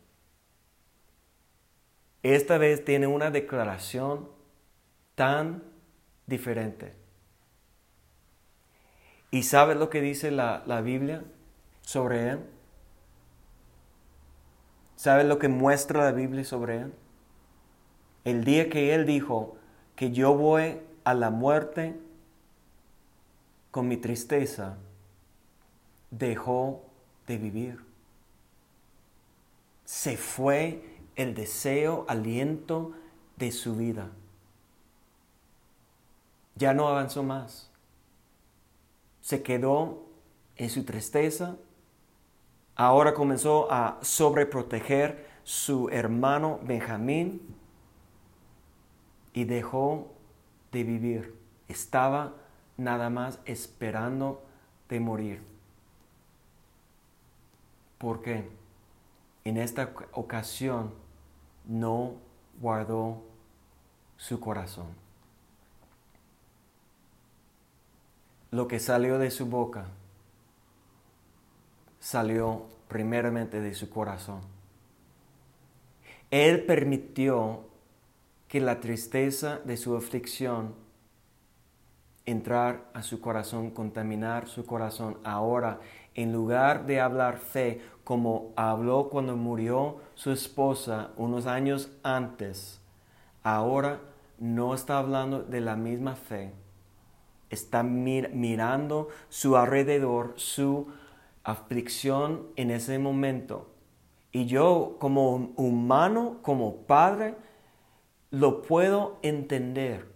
Esta 2.24 2.58
vez 2.58 2.84
tiene 2.86 3.08
una 3.08 3.32
declaración 3.32 4.30
tan 5.16 5.64
diferente. 6.28 6.94
¿Y 9.32 9.44
sabe 9.44 9.76
lo 9.76 9.90
que 9.90 10.02
dice 10.02 10.30
la, 10.30 10.64
la 10.66 10.82
Biblia 10.82 11.24
sobre 11.82 12.30
él? 12.30 12.40
¿Sabe 14.98 15.24
lo 15.24 15.40
que 15.40 15.48
muestra 15.48 16.04
la 16.04 16.12
Biblia 16.12 16.44
sobre 16.44 16.80
él? 16.80 16.94
El 18.24 18.44
día 18.44 18.70
que 18.70 18.94
él 18.94 19.06
dijo 19.06 19.56
que 19.96 20.12
yo 20.12 20.36
voy 20.36 20.80
a 21.06 21.14
la 21.14 21.32
muerte 21.32 22.00
con 23.72 23.88
mi 23.88 23.98
tristeza, 23.98 24.78
dejó 26.12 26.84
de 27.26 27.38
vivir. 27.38 27.84
Se 29.86 30.18
fue 30.18 31.00
el 31.16 31.34
deseo, 31.34 32.06
aliento 32.08 32.94
de 33.38 33.52
su 33.52 33.76
vida. 33.76 34.12
Ya 36.56 36.74
no 36.74 36.88
avanzó 36.88 37.24
más. 37.24 37.72
Se 39.22 39.42
quedó 39.42 40.04
en 40.58 40.70
su 40.70 40.84
tristeza. 40.84 41.56
Ahora 42.76 43.14
comenzó 43.14 43.72
a 43.72 44.00
sobreproteger 44.02 45.30
su 45.44 45.90
hermano 45.90 46.60
Benjamín 46.64 47.56
y 49.34 49.46
dejó 49.46 50.12
de 50.72 50.84
vivir. 50.84 51.36
Estaba 51.68 52.34
nada 52.84 53.10
más 53.10 53.40
esperando 53.46 54.44
de 54.90 55.00
morir. 55.00 55.42
¿Por 57.98 58.22
qué? 58.22 58.50
En 59.44 59.58
esta 59.58 59.94
ocasión 60.14 60.94
no 61.66 62.16
guardó 62.60 63.24
su 64.18 64.40
corazón. 64.40 64.88
Lo 68.52 68.68
que 68.68 68.80
salió 68.80 69.18
de 69.18 69.32
su 69.32 69.46
boca 69.46 69.86
salió 72.00 72.66
primeramente 72.88 73.62
de 73.62 73.74
su 73.74 73.90
corazón. 73.90 74.42
Él 76.32 76.66
permitió 76.66 77.66
que 78.48 78.60
la 78.60 78.80
tristeza 78.80 79.60
de 79.60 79.78
su 79.78 79.96
aflicción 79.96 80.76
entrar 82.32 82.90
a 82.94 83.04
su 83.04 83.22
corazón, 83.22 83.72
contaminar 83.72 84.48
su 84.48 84.66
corazón. 84.66 85.18
Ahora, 85.24 85.80
en 86.16 86.34
lugar 86.34 86.86
de 86.86 87.00
hablar 87.00 87.38
fe 87.38 87.82
como 88.04 88.52
habló 88.56 89.10
cuando 89.10 89.38
murió 89.38 89.98
su 90.16 90.32
esposa 90.32 91.12
unos 91.16 91.46
años 91.46 91.92
antes, 92.04 92.82
ahora 93.44 94.00
no 94.40 94.74
está 94.74 94.98
hablando 94.98 95.44
de 95.44 95.62
la 95.62 95.76
misma 95.76 96.16
fe. 96.16 96.52
Está 97.50 97.84
mirando 97.84 99.10
su 99.30 99.58
alrededor, 99.58 100.34
su 100.38 100.88
aflicción 101.44 102.48
en 102.56 102.72
ese 102.72 102.98
momento. 102.98 103.68
Y 104.32 104.46
yo 104.46 104.96
como 105.00 105.52
humano, 105.58 106.38
como 106.42 106.78
padre, 106.88 107.36
lo 108.30 108.62
puedo 108.62 109.18
entender. 109.22 110.11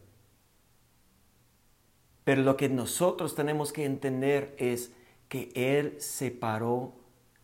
Pero 2.26 2.41
lo 2.41 2.57
que 2.57 2.67
nosotros 2.67 3.36
tenemos 3.36 3.71
que 3.71 3.86
entender 3.86 4.55
es 4.57 4.91
que 5.30 5.51
Él 5.55 5.95
se 5.99 6.32
paró 6.32 6.91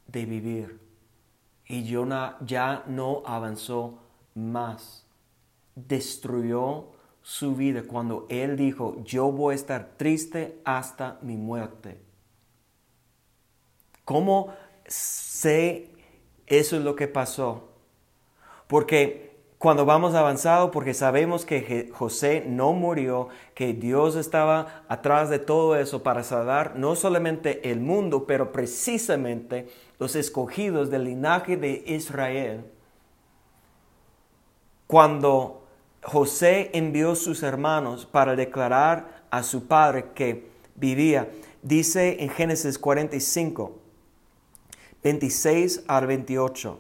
de 0.08 0.26
vivir 0.26 0.80
y 1.68 1.84
ya 1.86 2.84
no 2.88 3.24
avanzó 3.26 4.00
más. 4.36 5.06
Destruyó 5.76 6.88
su 7.22 7.56
vida 7.56 7.84
cuando 7.84 8.26
Él 8.28 8.58
dijo, 8.58 9.02
yo 9.06 9.32
voy 9.32 9.54
a 9.54 9.56
estar 9.56 9.92
triste 9.98 10.60
hasta 10.66 11.20
mi 11.22 11.38
muerte. 11.38 12.02
¿Cómo 14.04 14.54
sé 14.88 15.90
eso 16.48 16.76
es 16.76 16.84
lo 16.84 16.96
que 16.96 17.08
pasó? 17.08 17.70
Porque 18.68 19.31
cuando 19.62 19.86
vamos 19.86 20.16
avanzado, 20.16 20.72
porque 20.72 20.96
sabemos 20.96 21.46
que 21.46 21.92
José 21.94 22.44
no 22.48 22.74
murió, 22.74 23.30
que 23.54 23.74
Dios 23.74 24.16
estaba 24.16 24.84
atrás 24.88 25.30
de 25.30 25.38
todo 25.38 25.76
eso 25.76 26.02
para 26.02 26.24
salvar 26.24 26.78
no 26.78 26.96
solamente 26.96 27.70
el 27.70 27.80
mundo, 27.80 28.26
pero 28.26 28.52
precisamente 28.52 29.70
los 30.00 30.16
escogidos 30.16 30.90
del 30.90 31.04
linaje 31.04 31.58
de 31.58 31.84
Israel. 31.86 32.66
Cuando 34.88 35.68
José 36.02 36.72
envió 36.74 37.14
sus 37.14 37.44
hermanos 37.44 38.08
para 38.08 38.36
declarar 38.36 39.26
a 39.30 39.44
su 39.44 39.68
padre 39.68 40.06
que 40.16 40.50
vivía, 40.74 41.30
dice 41.62 42.24
en 42.24 42.30
Génesis 42.30 42.80
45, 42.80 43.78
26 45.04 45.84
al 45.86 46.08
28, 46.08 46.80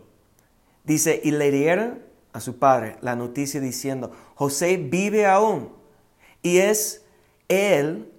dice, 0.84 1.21
y 1.23 1.29
le 1.29 1.51
dieron 1.51 2.11
a 2.34 2.39
su 2.39 2.57
padre 2.57 2.97
la 3.01 3.15
noticia 3.15 3.59
diciendo, 3.59 4.11
José 4.36 4.77
vive 4.77 5.25
aún 5.25 5.69
y 6.41 6.57
es 6.57 7.05
él, 7.47 8.11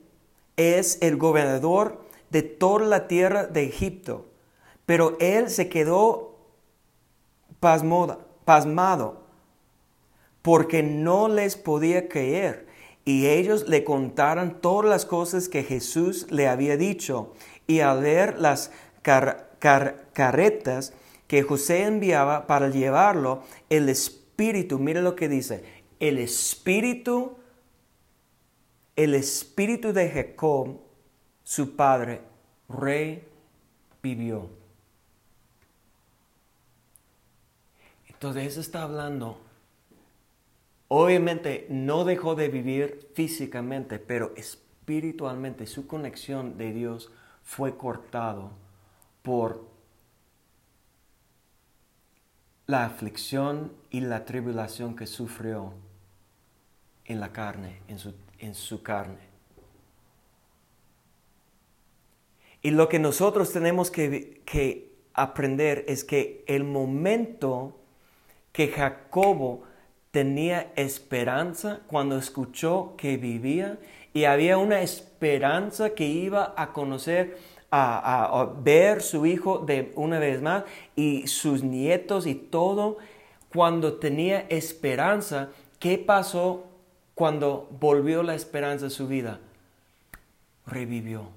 es 0.56 0.98
el 1.00 1.16
gobernador 1.16 2.02
de 2.30 2.42
toda 2.42 2.86
la 2.86 3.08
tierra 3.08 3.46
de 3.46 3.64
Egipto. 3.64 4.26
Pero 4.86 5.16
él 5.20 5.48
se 5.50 5.68
quedó 5.68 6.36
pasmado 7.60 9.22
porque 10.42 10.82
no 10.82 11.28
les 11.28 11.56
podía 11.56 12.08
creer. 12.08 12.66
Y 13.04 13.26
ellos 13.26 13.68
le 13.68 13.84
contaron 13.84 14.60
todas 14.60 14.88
las 14.88 15.06
cosas 15.06 15.48
que 15.48 15.64
Jesús 15.64 16.26
le 16.30 16.48
había 16.48 16.76
dicho. 16.76 17.32
Y 17.66 17.80
al 17.80 18.02
ver 18.02 18.38
las 18.38 18.70
carretas 19.60 20.92
que 21.32 21.42
José 21.42 21.86
enviaba 21.86 22.46
para 22.46 22.68
llevarlo, 22.68 23.42
el 23.70 23.88
espíritu, 23.88 24.78
mire 24.78 25.00
lo 25.00 25.16
que 25.16 25.30
dice, 25.30 25.64
el 25.98 26.18
espíritu, 26.18 27.38
el 28.96 29.14
espíritu 29.14 29.94
de 29.94 30.10
Jacob, 30.10 30.78
su 31.42 31.74
padre, 31.74 32.20
revivió. 32.68 34.50
Entonces 38.08 38.48
eso 38.48 38.60
está 38.60 38.82
hablando, 38.82 39.40
obviamente 40.88 41.66
no 41.70 42.04
dejó 42.04 42.34
de 42.34 42.48
vivir 42.48 43.08
físicamente, 43.14 43.98
pero 43.98 44.34
espiritualmente 44.36 45.66
su 45.66 45.86
conexión 45.86 46.58
de 46.58 46.74
Dios 46.74 47.10
fue 47.42 47.78
cortado 47.78 48.50
por 49.22 49.71
la 52.66 52.84
aflicción 52.84 53.72
y 53.90 54.00
la 54.00 54.24
tribulación 54.24 54.96
que 54.96 55.06
sufrió 55.06 55.72
en 57.04 57.20
la 57.20 57.32
carne, 57.32 57.82
en 57.88 57.98
su, 57.98 58.14
en 58.38 58.54
su 58.54 58.82
carne. 58.82 59.32
Y 62.62 62.70
lo 62.70 62.88
que 62.88 62.98
nosotros 62.98 63.52
tenemos 63.52 63.90
que, 63.90 64.42
que 64.44 64.92
aprender 65.14 65.84
es 65.88 66.04
que 66.04 66.44
el 66.46 66.64
momento 66.64 67.76
que 68.52 68.68
Jacobo 68.68 69.64
tenía 70.12 70.72
esperanza 70.76 71.80
cuando 71.88 72.18
escuchó 72.18 72.94
que 72.96 73.16
vivía 73.16 73.78
y 74.14 74.24
había 74.24 74.58
una 74.58 74.82
esperanza 74.82 75.90
que 75.90 76.04
iba 76.04 76.54
a 76.56 76.72
conocer, 76.72 77.38
a, 77.72 78.52
ver 78.62 79.02
su 79.02 79.24
hijo 79.24 79.58
de 79.58 79.92
una 79.96 80.18
vez 80.18 80.42
más 80.42 80.64
y 80.94 81.26
sus 81.26 81.62
nietos 81.62 82.26
y 82.26 82.34
todo. 82.34 82.98
Cuando 83.52 83.94
tenía 83.94 84.40
esperanza, 84.48 85.48
¿qué 85.78 85.98
pasó 85.98 86.64
cuando 87.14 87.68
volvió 87.80 88.22
la 88.22 88.34
esperanza 88.34 88.86
a 88.86 88.90
su 88.90 89.08
vida? 89.08 89.40
Revivió. 90.66 91.28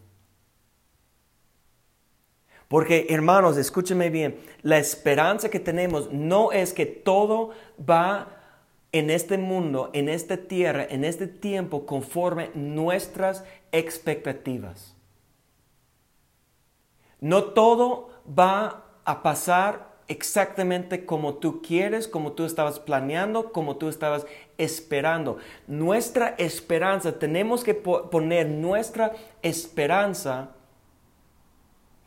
Porque 2.67 3.07
hermanos, 3.09 3.57
escúcheme 3.57 4.09
bien, 4.09 4.38
la 4.61 4.77
esperanza 4.77 5.49
que 5.49 5.59
tenemos 5.59 6.11
no 6.11 6.51
es 6.51 6.73
que 6.73 6.86
todo 6.86 7.51
va 7.77 8.27
en 8.91 9.09
este 9.09 9.38
mundo, 9.38 9.91
en 9.93 10.09
esta 10.09 10.38
tierra, 10.38 10.86
en 10.89 11.03
este 11.05 11.27
tiempo, 11.27 11.86
conforme 11.86 12.49
nuestras 12.55 13.43
expectativas. 13.71 14.94
No 17.22 17.45
todo 17.45 18.09
va 18.28 18.84
a 19.05 19.24
pasar 19.24 19.95
exactamente 20.07 21.05
como 21.05 21.36
tú 21.36 21.61
quieres, 21.61 22.07
como 22.07 22.34
tú 22.34 22.45
estabas 22.45 22.80
planeando, 22.80 23.51
como 23.51 23.78
tú 23.78 23.89
estabas 23.89 24.26
esperando. 24.57 25.38
Nuestra 25.68 26.36
esperanza, 26.38 27.18
tenemos 27.18 27.63
que 27.63 27.74
poner 27.74 28.47
nuestra 28.47 29.13
esperanza 29.41 30.51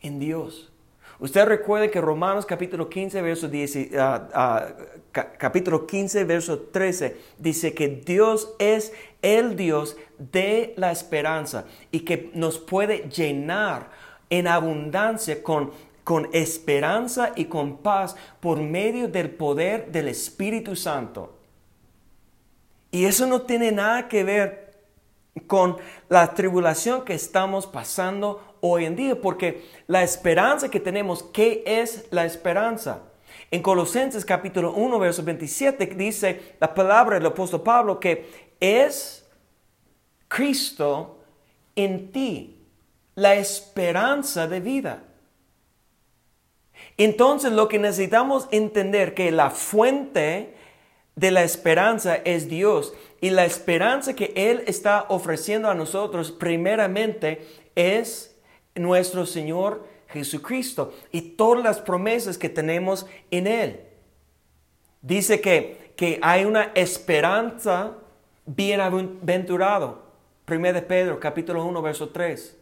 en 0.01 0.19
Dios. 0.19 0.73
Usted 1.21 1.47
recuerde 1.47 1.91
que 1.91 2.01
Romanos 2.01 2.47
capítulo 2.47 2.89
15, 2.89 3.23
verso, 3.23 3.49
10, 3.49 3.91
ah, 3.99 4.29
ah, 4.33 4.67
capítulo 5.13 5.85
15, 5.85 6.23
verso 6.23 6.61
13 6.61 7.17
dice 7.39 7.75
que 7.75 7.89
Dios 7.89 8.55
es 8.61 8.93
el 9.21 9.57
Dios 9.57 9.97
de 10.19 10.75
la 10.77 10.93
esperanza 10.93 11.65
y 11.91 12.01
que 12.01 12.31
nos 12.35 12.61
puede 12.61 13.09
llenar 13.09 13.91
en 14.31 14.47
abundancia 14.47 15.43
con, 15.43 15.73
con 16.05 16.29
esperanza 16.33 17.33
y 17.37 17.47
con 17.47 17.79
paz 17.79 18.17
por 18.41 18.61
medio 18.61 19.09
del 19.09 19.31
poder 19.31 19.91
del 19.91 20.09
Espíritu 20.09 20.77
Santo. 20.77 21.39
Y 22.91 23.05
eso 23.05 23.27
no 23.27 23.43
tiene 23.43 23.73
nada 23.73 24.09
que 24.09 24.25
ver 24.25 24.69
con 25.47 25.77
la 26.09 26.35
tribulación 26.35 27.05
que 27.05 27.15
estamos 27.15 27.67
pasando 27.67 28.57
hoy 28.61 28.87
en 28.87 28.97
día, 28.97 29.21
porque 29.21 29.67
la 29.87 30.03
esperanza 30.03 30.71
que 30.71 30.81
tenemos, 30.81 31.23
¿qué 31.23 31.63
es 31.67 32.07
la 32.11 32.25
esperanza? 32.25 33.03
En 33.51 33.63
Colosenses 33.63 34.25
capítulo 34.25 34.73
1, 34.73 34.99
verso 34.99 35.23
27 35.23 35.87
dice 35.87 36.57
la 36.61 36.75
palabra 36.75 37.17
del 37.17 37.27
apóstol 37.27 37.63
Pablo 37.63 38.01
que 38.01 38.29
es 38.61 39.27
Cristo 40.27 41.19
en 41.75 42.11
ti, 42.11 42.58
la 43.19 43.35
esperanza 43.35 44.47
de 44.47 44.61
vida. 44.61 45.03
Entonces 46.97 47.51
lo 47.51 47.67
que 47.67 47.81
necesitamos 47.81 48.47
entender 48.53 49.15
que 49.15 49.33
la 49.33 49.51
fuente 49.51 50.55
de 51.17 51.33
la 51.33 51.43
esperanza 51.43 52.15
es 52.15 52.49
Dios 52.49 52.95
y 53.21 53.31
la 53.31 53.45
esperanza 53.45 54.15
que 54.15 54.33
Él 54.37 54.63
está 54.69 55.05
ofreciendo 55.09 55.69
a 55.69 55.75
nosotros 55.75 56.31
primeramente 56.31 57.45
es 57.75 58.37
nuestro 58.77 59.27
Señor 59.27 59.85
Jesucristo 60.11 60.95
y 61.11 61.23
todas 61.23 61.65
las 61.65 61.81
promesas 61.81 62.39
que 62.39 62.49
tenemos 62.49 63.05
en 63.33 63.49
Él. 63.49 63.81
Dice 65.03 65.41
que, 65.41 65.93
que 65.97 66.21
hay 66.23 66.45
una 66.45 66.71
esperanza 66.77 67.95
bienaventurado. 68.47 70.07
1 70.49 70.73
de 70.73 70.83
Pedro, 70.83 71.19
capítulo 71.19 71.65
1, 71.65 71.83
verso 71.83 72.11
3. 72.11 72.58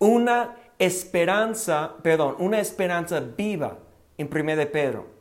Una 0.00 0.56
esperanza, 0.80 1.94
perdón, 2.02 2.34
una 2.40 2.58
esperanza 2.58 3.20
viva 3.20 3.78
en 4.18 4.28
1 4.28 4.56
de 4.56 4.66
Pedro 4.66 5.20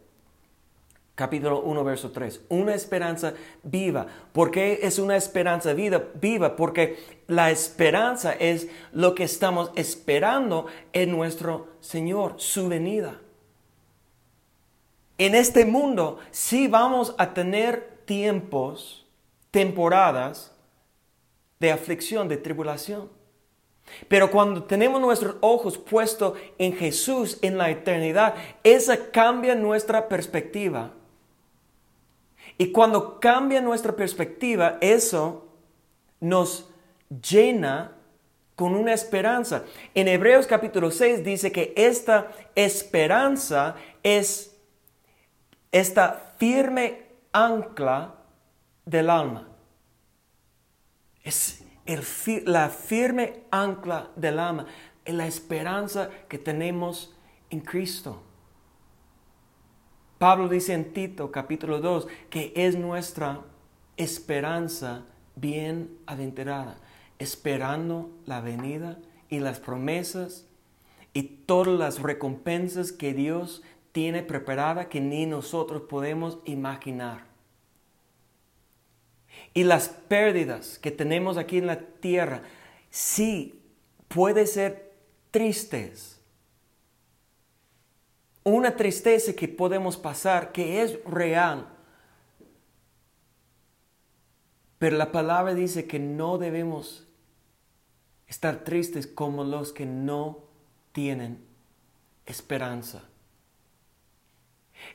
capítulo 1.20 1.60
1, 1.64 1.84
verso 1.84 2.12
3. 2.12 2.46
Una 2.48 2.74
esperanza 2.74 3.34
viva. 3.62 4.08
¿Por 4.32 4.52
qué 4.52 4.80
es 4.84 5.00
una 5.00 5.18
esperanza 5.18 5.74
vida, 5.74 6.02
viva? 6.14 6.56
Porque 6.56 6.98
la 7.28 7.52
esperanza 7.52 8.32
es 8.32 8.70
lo 8.94 9.16
que 9.16 9.26
estamos 9.26 9.70
esperando 9.76 10.68
en 10.94 11.12
nuestro 11.12 11.68
Señor, 11.82 12.36
su 12.38 12.70
venida. 12.70 13.20
En 15.18 15.36
este 15.36 15.66
mundo 15.66 16.20
sí 16.32 16.70
vamos 16.70 17.14
a 17.18 17.34
tener 17.34 18.00
tiempos, 18.06 19.06
temporadas 19.52 20.56
de 21.60 21.74
aflicción, 21.74 22.30
de 22.30 22.38
tribulación. 22.38 23.10
Pero 24.08 24.32
cuando 24.32 24.64
tenemos 24.64 25.00
nuestros 25.02 25.36
ojos 25.42 25.78
puestos 25.78 26.38
en 26.58 26.74
Jesús, 26.74 27.38
en 27.42 27.58
la 27.58 27.70
eternidad, 27.70 28.36
esa 28.64 29.12
cambia 29.12 29.56
nuestra 29.56 30.08
perspectiva 30.08 30.94
y 32.62 32.74
cuando 32.74 33.22
cambia 33.22 33.62
nuestra 33.62 33.96
perspectiva, 33.96 34.78
eso 34.82 35.48
nos 36.20 36.70
llena 37.10 37.94
con 38.54 38.76
una 38.76 38.94
esperanza. 38.94 39.64
En 39.96 40.10
Hebreos 40.10 40.46
capítulo 40.46 40.92
6 40.92 41.24
dice 41.24 41.54
que 41.54 41.74
esta 41.78 42.34
esperanza 42.56 43.76
es 44.04 44.58
esta 45.72 46.34
firme 46.38 47.06
ancla 47.32 48.16
del 48.86 49.10
alma. 49.10 49.48
Es 51.24 51.64
la 52.46 52.70
firme 52.70 53.44
ancla 53.52 54.12
del 54.16 54.40
alma, 54.40 54.66
es 55.06 55.14
la 55.14 55.28
esperanza 55.28 56.10
que 56.28 56.38
tenemos 56.38 57.16
en 57.50 57.62
Cristo. 57.62 58.22
Pablo 60.20 60.50
dice 60.50 60.74
en 60.74 60.94
Tito 60.94 61.32
capítulo 61.32 61.80
2 61.80 62.08
que 62.30 62.52
es 62.56 62.76
nuestra 62.76 63.42
esperanza 63.98 65.06
bien 65.36 65.98
aventurada, 66.06 66.78
esperando 67.18 68.12
la 68.26 68.42
venida 68.42 69.00
y 69.30 69.40
las 69.40 69.60
promesas 69.60 70.46
y 71.14 71.24
todas 71.24 71.80
las 71.80 72.02
recompensas 72.02 72.92
que 72.92 73.14
Dios 73.14 73.64
tiene 73.92 74.22
preparada 74.22 74.90
que 74.90 75.02
ni 75.02 75.26
nosotros 75.26 75.84
podemos 75.84 76.40
imaginar. 76.46 77.29
Y 79.54 79.64
las 79.64 79.90
pérdidas 79.90 80.78
que 80.80 80.92
tenemos 80.92 81.38
aquí 81.38 81.58
en 81.58 81.68
la 81.68 81.80
tierra, 81.80 82.44
sí, 82.90 83.62
puede 84.08 84.48
ser 84.48 84.94
tristes, 85.32 86.20
una 88.44 88.76
tristeza 88.76 89.34
que 89.34 89.48
podemos 89.48 89.98
pasar 89.98 90.52
que 90.52 90.82
es 90.82 91.04
real. 91.06 91.68
Pero 94.80 94.98
la 94.98 95.12
palabra 95.12 95.54
dice 95.54 95.86
que 95.88 96.00
no 96.00 96.38
debemos 96.38 97.08
estar 98.28 98.64
tristes 98.64 99.08
como 99.08 99.44
los 99.44 99.74
que 99.74 99.86
no 99.86 100.46
tienen 100.94 101.44
esperanza. 102.26 103.04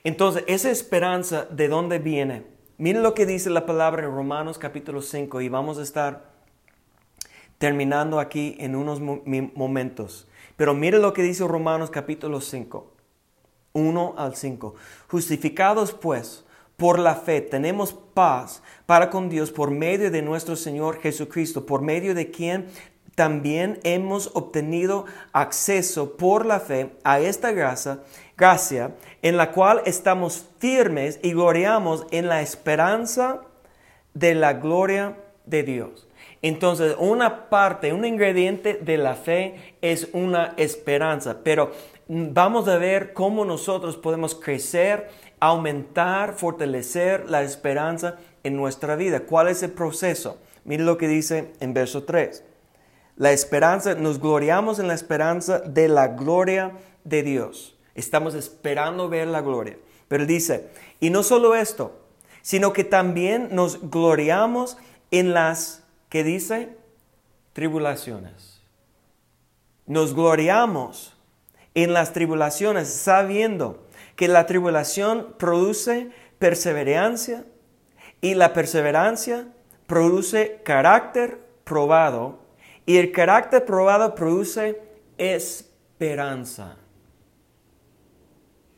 Entonces, 0.03 0.45
esa 0.47 0.71
esperanza, 0.71 1.45
¿de 1.45 1.69
dónde 1.69 1.99
viene? 1.99 2.54
Miren 2.77 3.05
lo 3.05 3.15
que 3.15 3.25
dice 3.25 3.51
la 3.51 3.67
palabra 3.67 4.03
en 4.03 4.11
Romanos 4.13 4.59
capítulo 4.59 5.01
5 5.01 5.41
y 5.41 5.49
vamos 5.49 5.79
a 5.79 5.83
estar 5.83 6.25
terminando 7.59 8.19
aquí 8.19 8.57
en 8.59 8.75
unos 8.75 9.01
momentos. 9.01 10.27
Pero 10.57 10.75
miren 10.75 11.01
lo 11.01 11.13
que 11.13 11.23
dice 11.23 11.47
Romanos 11.47 11.91
capítulo 11.91 12.41
5. 12.41 12.93
1 13.75 14.15
al 14.19 14.35
5. 14.35 14.75
Justificados 15.09 15.93
pues 15.93 16.45
por 16.77 16.99
la 16.99 17.15
fe 17.15 17.43
tenemos 17.43 17.93
paz 17.93 18.61
para 18.87 19.09
con 19.09 19.29
Dios 19.29 19.53
por 19.53 19.71
medio 19.71 20.11
de 20.11 20.23
nuestro 20.23 20.57
Señor 20.57 21.01
Jesucristo, 21.01 21.67
por 21.67 21.81
medio 21.81 22.13
de 22.13 22.33
quien 22.33 22.67
también 23.15 23.79
hemos 23.85 24.33
obtenido 24.35 25.05
acceso 25.33 26.17
por 26.17 26.45
la 26.45 26.59
fe 26.59 26.97
a 27.05 27.21
esta 27.21 27.53
gracia, 27.53 28.01
gracia 28.37 28.93
en 29.23 29.37
la 29.37 29.53
cual 29.53 29.83
estamos 29.85 30.47
firmes 30.59 31.21
y 31.23 31.33
gloriamos 31.33 32.07
en 32.11 32.29
la 32.29 32.43
esperanza 32.43 33.43
de 34.13 34.35
la 34.35 34.55
gloria 34.55 35.17
de 35.47 35.63
Dios. 35.63 36.09
Entonces, 36.43 36.95
una 36.99 37.49
parte, 37.49 37.93
un 37.93 38.05
ingrediente 38.05 38.75
de 38.75 38.99
la 38.99 39.15
fe 39.15 39.77
es 39.81 40.09
una 40.13 40.55
esperanza, 40.57 41.39
pero 41.43 41.73
vamos 42.07 42.69
a 42.69 42.77
ver 42.77 43.13
cómo 43.15 43.45
nosotros 43.45 43.97
podemos 43.97 44.35
crecer, 44.35 45.09
aumentar, 45.41 46.35
fortalecer 46.35 47.31
la 47.31 47.43
esperanza 47.43 48.17
en 48.43 48.57
nuestra 48.57 48.95
vida. 48.95 49.21
¿Cuál 49.21 49.49
es 49.49 49.63
el 49.63 49.73
proceso? 49.73 50.39
Mire 50.65 50.85
lo 50.85 50.99
que 50.99 51.09
dice 51.09 51.53
en 51.61 51.73
verso 51.73 52.05
3. 52.05 52.45
La 53.17 53.33
esperanza, 53.33 53.95
nos 53.95 54.21
gloriamos 54.21 54.79
en 54.79 54.89
la 54.89 54.95
esperanza 54.95 55.61
de 55.61 55.89
la 55.89 56.09
gloria 56.09 56.73
de 57.05 57.23
Dios. 57.23 57.74
Estamos 57.95 58.35
esperando 58.35 59.09
ver 59.09 59.29
la 59.29 59.41
gloria. 59.41 59.79
Pero 60.09 60.27
dice, 60.27 60.69
y 61.01 61.11
no 61.11 61.23
solo 61.23 61.55
esto, 61.55 62.01
sino 62.43 62.73
que 62.73 62.85
también 62.85 63.49
nos 63.53 63.91
gloriamos 63.91 64.77
en 65.11 65.33
las, 65.33 65.83
¿qué 66.09 66.25
dice? 66.25 66.77
Tribulaciones. 67.53 68.61
Nos 69.87 70.15
gloriamos 70.15 71.17
en 71.75 71.93
las 71.93 72.13
tribulaciones 72.13 72.89
sabiendo 72.89 73.85
que 74.17 74.29
la 74.29 74.47
tribulación 74.47 75.35
produce 75.39 76.11
perseverancia 76.39 77.45
y 78.21 78.35
la 78.35 78.53
perseverancia 78.53 79.49
produce 79.87 80.61
carácter 80.65 81.41
probado 81.65 82.39
y 82.87 82.99
el 82.99 83.13
carácter 83.13 83.65
probado 83.65 84.15
produce 84.15 84.81
esperanza. 85.19 86.77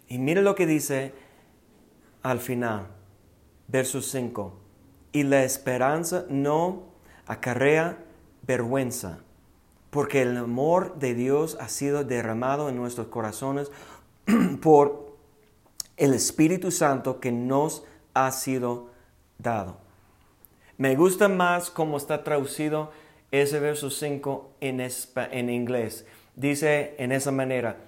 Y 0.08 0.18
mire 0.18 0.42
lo 0.42 0.54
que 0.54 0.66
dice 0.66 1.12
al 2.22 2.40
final, 2.40 2.86
verso 3.68 4.00
5. 4.00 4.52
Y 5.12 5.22
la 5.22 5.44
esperanza 5.44 6.26
no 6.28 6.84
acarrea 7.26 7.98
vergüenza, 8.42 9.20
porque 9.90 10.22
el 10.22 10.36
amor 10.36 10.98
de 10.98 11.14
Dios 11.14 11.56
ha 11.60 11.68
sido 11.68 12.04
derramado 12.04 12.68
en 12.68 12.76
nuestros 12.76 13.08
corazones 13.08 13.70
por 14.62 15.16
el 15.96 16.14
Espíritu 16.14 16.70
Santo 16.70 17.20
que 17.20 17.32
nos 17.32 17.84
ha 18.14 18.30
sido 18.30 18.90
dado. 19.38 19.78
Me 20.78 20.94
gusta 20.94 21.28
más 21.28 21.70
cómo 21.70 21.96
está 21.96 22.22
traducido 22.22 22.90
ese 23.30 23.60
verso 23.60 23.90
5 23.90 24.56
en, 24.60 24.80
en 24.80 25.50
inglés. 25.50 26.06
Dice 26.34 26.94
en 26.98 27.12
esa 27.12 27.32
manera, 27.32 27.78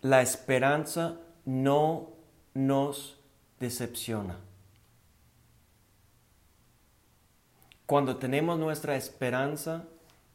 la 0.00 0.22
esperanza 0.22 1.18
no 1.46 2.10
nos 2.52 3.18
decepciona. 3.58 4.36
Cuando 7.86 8.16
tenemos 8.16 8.58
nuestra 8.58 8.96
esperanza 8.96 9.84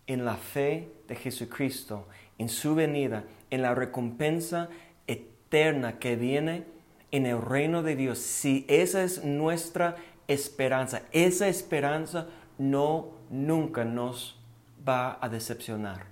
en 0.07 0.26
la 0.26 0.38
fe 0.38 0.89
de 1.07 1.16
Jesucristo, 1.16 2.07
en 2.38 2.49
su 2.49 2.74
venida, 2.76 3.26
en 3.49 3.62
la 3.62 3.76
recompensa 3.76 4.70
eterna 5.05 5.99
que 5.99 6.16
viene 6.16 6.64
en 7.12 7.26
el 7.26 7.41
reino 7.41 7.84
de 7.84 7.97
Dios, 7.97 8.20
si 8.20 8.66
esa 8.70 9.03
es 9.03 9.26
nuestra 9.26 9.97
esperanza, 10.28 11.03
esa 11.12 11.49
esperanza 11.49 12.28
no 12.57 13.09
nunca 13.30 13.84
nos 13.84 14.39
va 14.88 15.18
a 15.22 15.28
decepcionar, 15.28 16.05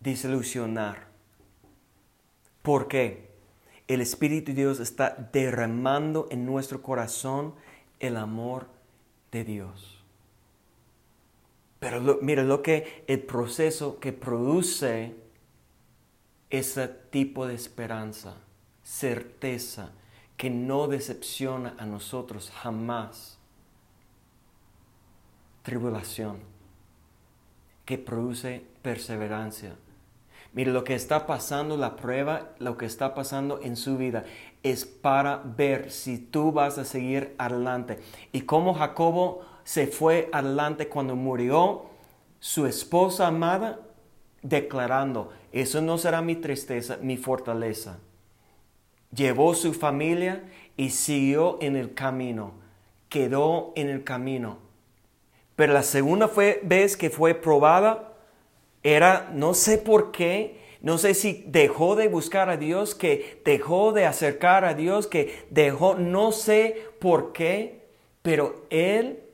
desilusionar. 0.00 1.13
Porque 2.64 3.28
el 3.88 4.00
Espíritu 4.00 4.52
de 4.52 4.62
Dios 4.62 4.80
está 4.80 5.28
derramando 5.34 6.28
en 6.30 6.46
nuestro 6.46 6.80
corazón 6.80 7.54
el 8.00 8.16
amor 8.16 8.68
de 9.30 9.44
Dios. 9.44 10.02
Pero 11.78 12.18
mira 12.22 12.42
lo 12.42 12.62
que 12.62 13.04
el 13.06 13.20
proceso 13.20 14.00
que 14.00 14.14
produce 14.14 15.14
ese 16.48 16.88
tipo 16.88 17.46
de 17.46 17.54
esperanza, 17.54 18.36
certeza, 18.82 19.92
que 20.38 20.48
no 20.48 20.88
decepciona 20.88 21.76
a 21.78 21.84
nosotros 21.84 22.50
jamás. 22.50 23.36
Tribulación, 25.62 26.38
que 27.84 27.98
produce 27.98 28.64
perseverancia. 28.80 29.76
Mire, 30.54 30.72
lo 30.72 30.84
que 30.84 30.94
está 30.94 31.26
pasando, 31.26 31.76
la 31.76 31.96
prueba, 31.96 32.50
lo 32.58 32.76
que 32.76 32.86
está 32.86 33.14
pasando 33.14 33.60
en 33.62 33.76
su 33.76 33.98
vida 33.98 34.24
es 34.62 34.84
para 34.84 35.42
ver 35.44 35.90
si 35.90 36.16
tú 36.16 36.52
vas 36.52 36.78
a 36.78 36.84
seguir 36.84 37.34
adelante. 37.38 37.98
Y 38.32 38.42
como 38.42 38.74
Jacobo 38.74 39.42
se 39.64 39.86
fue 39.86 40.28
adelante 40.32 40.88
cuando 40.88 41.16
murió 41.16 41.86
su 42.38 42.66
esposa 42.66 43.26
amada, 43.26 43.80
declarando, 44.42 45.32
eso 45.52 45.80
no 45.80 45.98
será 45.98 46.22
mi 46.22 46.36
tristeza, 46.36 46.98
mi 47.02 47.16
fortaleza 47.16 47.98
llevó 49.14 49.54
su 49.54 49.72
familia 49.72 50.42
y 50.76 50.90
siguió 50.90 51.58
en 51.60 51.76
el 51.76 51.94
camino, 51.94 52.52
quedó 53.08 53.72
en 53.76 53.88
el 53.88 54.04
camino. 54.04 54.58
Pero 55.56 55.72
la 55.72 55.82
segunda 55.82 56.30
vez 56.62 56.96
que 56.96 57.10
fue 57.10 57.34
probada 57.34 58.13
era, 58.84 59.30
no 59.32 59.54
sé 59.54 59.78
por 59.78 60.12
qué, 60.12 60.60
no 60.82 60.98
sé 60.98 61.14
si 61.14 61.42
dejó 61.48 61.96
de 61.96 62.08
buscar 62.08 62.50
a 62.50 62.58
Dios, 62.58 62.94
que 62.94 63.40
dejó 63.44 63.92
de 63.92 64.04
acercar 64.04 64.66
a 64.66 64.74
Dios, 64.74 65.06
que 65.06 65.46
dejó, 65.50 65.94
no 65.94 66.30
sé 66.30 66.86
por 67.00 67.32
qué, 67.32 67.88
pero 68.20 68.66
Él 68.68 69.24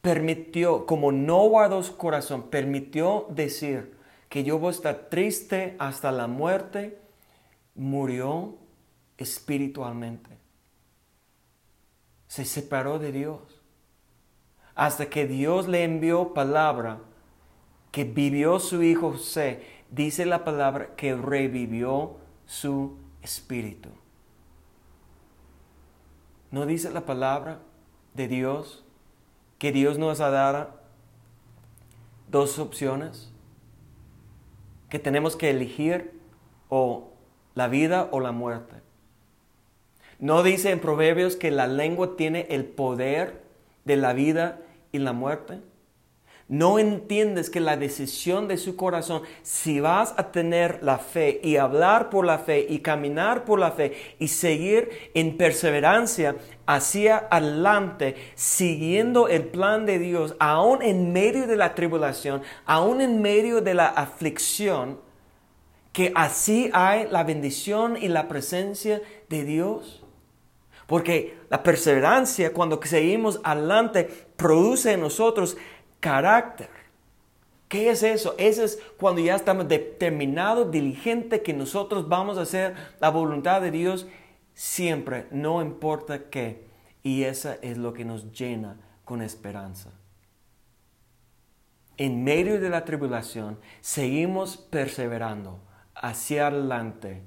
permitió, 0.00 0.86
como 0.86 1.10
no 1.10 1.38
guardó 1.48 1.82
su 1.82 1.96
corazón, 1.96 2.50
permitió 2.50 3.26
decir 3.30 3.96
que 4.28 4.44
yo 4.44 4.60
voy 4.60 4.68
a 4.68 4.76
estar 4.76 5.08
triste 5.10 5.74
hasta 5.80 6.12
la 6.12 6.28
muerte, 6.28 6.96
murió 7.74 8.54
espiritualmente. 9.18 10.30
Se 12.28 12.44
separó 12.44 13.00
de 13.00 13.10
Dios. 13.10 13.40
Hasta 14.76 15.06
que 15.06 15.26
Dios 15.26 15.66
le 15.66 15.82
envió 15.82 16.34
palabra 16.34 17.00
que 17.94 18.02
vivió 18.02 18.58
su 18.58 18.82
hijo 18.82 19.12
José, 19.12 19.62
dice 19.88 20.26
la 20.26 20.42
palabra 20.42 20.96
que 20.96 21.14
revivió 21.14 22.16
su 22.44 22.98
espíritu. 23.22 23.88
¿No 26.50 26.66
dice 26.66 26.90
la 26.90 27.06
palabra 27.06 27.60
de 28.14 28.26
Dios 28.26 28.84
que 29.58 29.70
Dios 29.70 29.96
nos 29.96 30.20
ha 30.20 30.30
dado 30.30 30.70
dos 32.32 32.58
opciones? 32.58 33.30
Que 34.90 34.98
tenemos 34.98 35.36
que 35.36 35.50
elegir 35.50 36.20
o 36.70 37.12
la 37.54 37.68
vida 37.68 38.08
o 38.10 38.18
la 38.18 38.32
muerte. 38.32 38.74
No 40.18 40.42
dice 40.42 40.72
en 40.72 40.80
Proverbios 40.80 41.36
que 41.36 41.52
la 41.52 41.68
lengua 41.68 42.16
tiene 42.16 42.48
el 42.50 42.64
poder 42.64 43.44
de 43.84 43.96
la 43.96 44.14
vida 44.14 44.58
y 44.90 44.98
la 44.98 45.12
muerte. 45.12 45.60
No 46.46 46.78
entiendes 46.78 47.48
que 47.48 47.60
la 47.60 47.78
decisión 47.78 48.48
de 48.48 48.58
su 48.58 48.76
corazón, 48.76 49.22
si 49.42 49.80
vas 49.80 50.12
a 50.18 50.30
tener 50.30 50.82
la 50.82 50.98
fe 50.98 51.40
y 51.42 51.56
hablar 51.56 52.10
por 52.10 52.26
la 52.26 52.38
fe 52.38 52.66
y 52.68 52.80
caminar 52.80 53.46
por 53.46 53.58
la 53.58 53.72
fe 53.72 54.16
y 54.18 54.28
seguir 54.28 54.90
en 55.14 55.38
perseverancia 55.38 56.36
hacia 56.66 57.28
adelante, 57.30 58.16
siguiendo 58.34 59.28
el 59.28 59.44
plan 59.44 59.86
de 59.86 59.98
Dios, 59.98 60.36
aún 60.38 60.82
en 60.82 61.14
medio 61.14 61.46
de 61.46 61.56
la 61.56 61.74
tribulación, 61.74 62.42
aún 62.66 63.00
en 63.00 63.22
medio 63.22 63.62
de 63.62 63.72
la 63.72 63.86
aflicción, 63.86 65.00
que 65.92 66.12
así 66.14 66.70
hay 66.74 67.06
la 67.10 67.24
bendición 67.24 67.96
y 67.96 68.08
la 68.08 68.28
presencia 68.28 69.00
de 69.30 69.44
Dios? 69.44 70.04
Porque 70.86 71.38
la 71.48 71.62
perseverancia, 71.62 72.52
cuando 72.52 72.80
seguimos 72.82 73.40
adelante, 73.44 74.10
produce 74.36 74.92
en 74.92 75.00
nosotros 75.00 75.56
carácter. 76.04 76.68
¿Qué 77.66 77.88
es 77.88 78.02
eso? 78.02 78.34
Eso 78.36 78.62
es 78.62 78.78
cuando 78.98 79.22
ya 79.22 79.34
estamos 79.34 79.66
determinados, 79.68 80.70
diligentes, 80.70 81.40
que 81.40 81.54
nosotros 81.54 82.10
vamos 82.10 82.36
a 82.36 82.42
hacer 82.42 82.74
la 83.00 83.08
voluntad 83.08 83.62
de 83.62 83.70
Dios 83.70 84.06
siempre, 84.52 85.26
no 85.30 85.62
importa 85.62 86.28
qué. 86.28 86.68
Y 87.02 87.22
esa 87.22 87.54
es 87.62 87.78
lo 87.78 87.94
que 87.94 88.04
nos 88.04 88.32
llena 88.32 88.76
con 89.06 89.22
esperanza. 89.22 89.92
En 91.96 92.22
medio 92.22 92.60
de 92.60 92.68
la 92.68 92.84
tribulación, 92.84 93.58
seguimos 93.80 94.58
perseverando 94.58 95.58
hacia 95.94 96.48
adelante. 96.48 97.22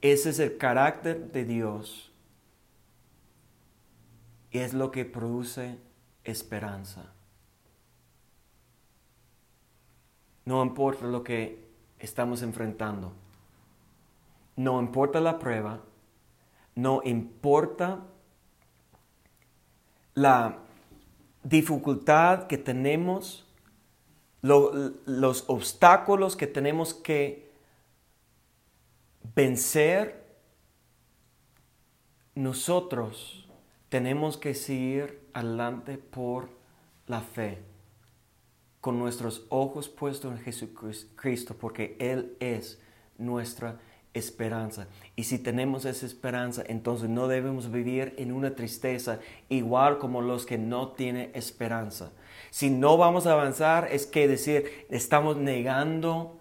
Ese 0.00 0.30
es 0.30 0.38
el 0.38 0.56
carácter 0.56 1.32
de 1.32 1.44
Dios. 1.44 2.14
Y 4.50 4.60
es 4.60 4.72
lo 4.72 4.90
que 4.90 5.04
produce 5.04 5.78
esperanza. 6.24 7.12
No 10.46 10.62
importa 10.62 11.06
lo 11.06 11.22
que 11.22 11.62
estamos 11.98 12.40
enfrentando. 12.40 13.12
No 14.56 14.80
importa 14.80 15.20
la 15.20 15.38
prueba. 15.38 15.80
No 16.74 17.02
importa 17.04 18.06
la 20.14 20.58
dificultad 21.42 22.46
que 22.46 22.58
tenemos, 22.58 23.46
los 24.42 25.44
obstáculos 25.48 26.36
que 26.36 26.46
tenemos 26.46 26.94
que 26.94 27.50
vencer, 29.34 30.24
nosotros 32.34 33.48
tenemos 33.88 34.36
que 34.36 34.54
seguir 34.54 35.28
adelante 35.32 35.98
por 35.98 36.48
la 37.06 37.20
fe, 37.20 37.62
con 38.86 39.00
nuestros 39.00 39.46
ojos 39.48 39.88
puestos 39.88 40.30
en 40.30 40.38
Jesucristo, 40.38 41.56
porque 41.58 41.96
Él 41.98 42.36
es 42.38 42.78
nuestra 43.18 43.80
esperanza. 44.14 44.86
Y 45.16 45.24
si 45.24 45.40
tenemos 45.40 45.84
esa 45.86 46.06
esperanza, 46.06 46.62
entonces 46.68 47.08
no 47.08 47.26
debemos 47.26 47.72
vivir 47.72 48.14
en 48.16 48.30
una 48.30 48.54
tristeza 48.54 49.18
igual 49.48 49.98
como 49.98 50.22
los 50.22 50.46
que 50.46 50.56
no 50.56 50.90
tienen 50.92 51.32
esperanza. 51.34 52.12
Si 52.50 52.70
no 52.70 52.96
vamos 52.96 53.26
a 53.26 53.32
avanzar, 53.32 53.88
es 53.90 54.06
que 54.06 54.28
decir, 54.28 54.86
estamos 54.88 55.36
negando 55.36 56.38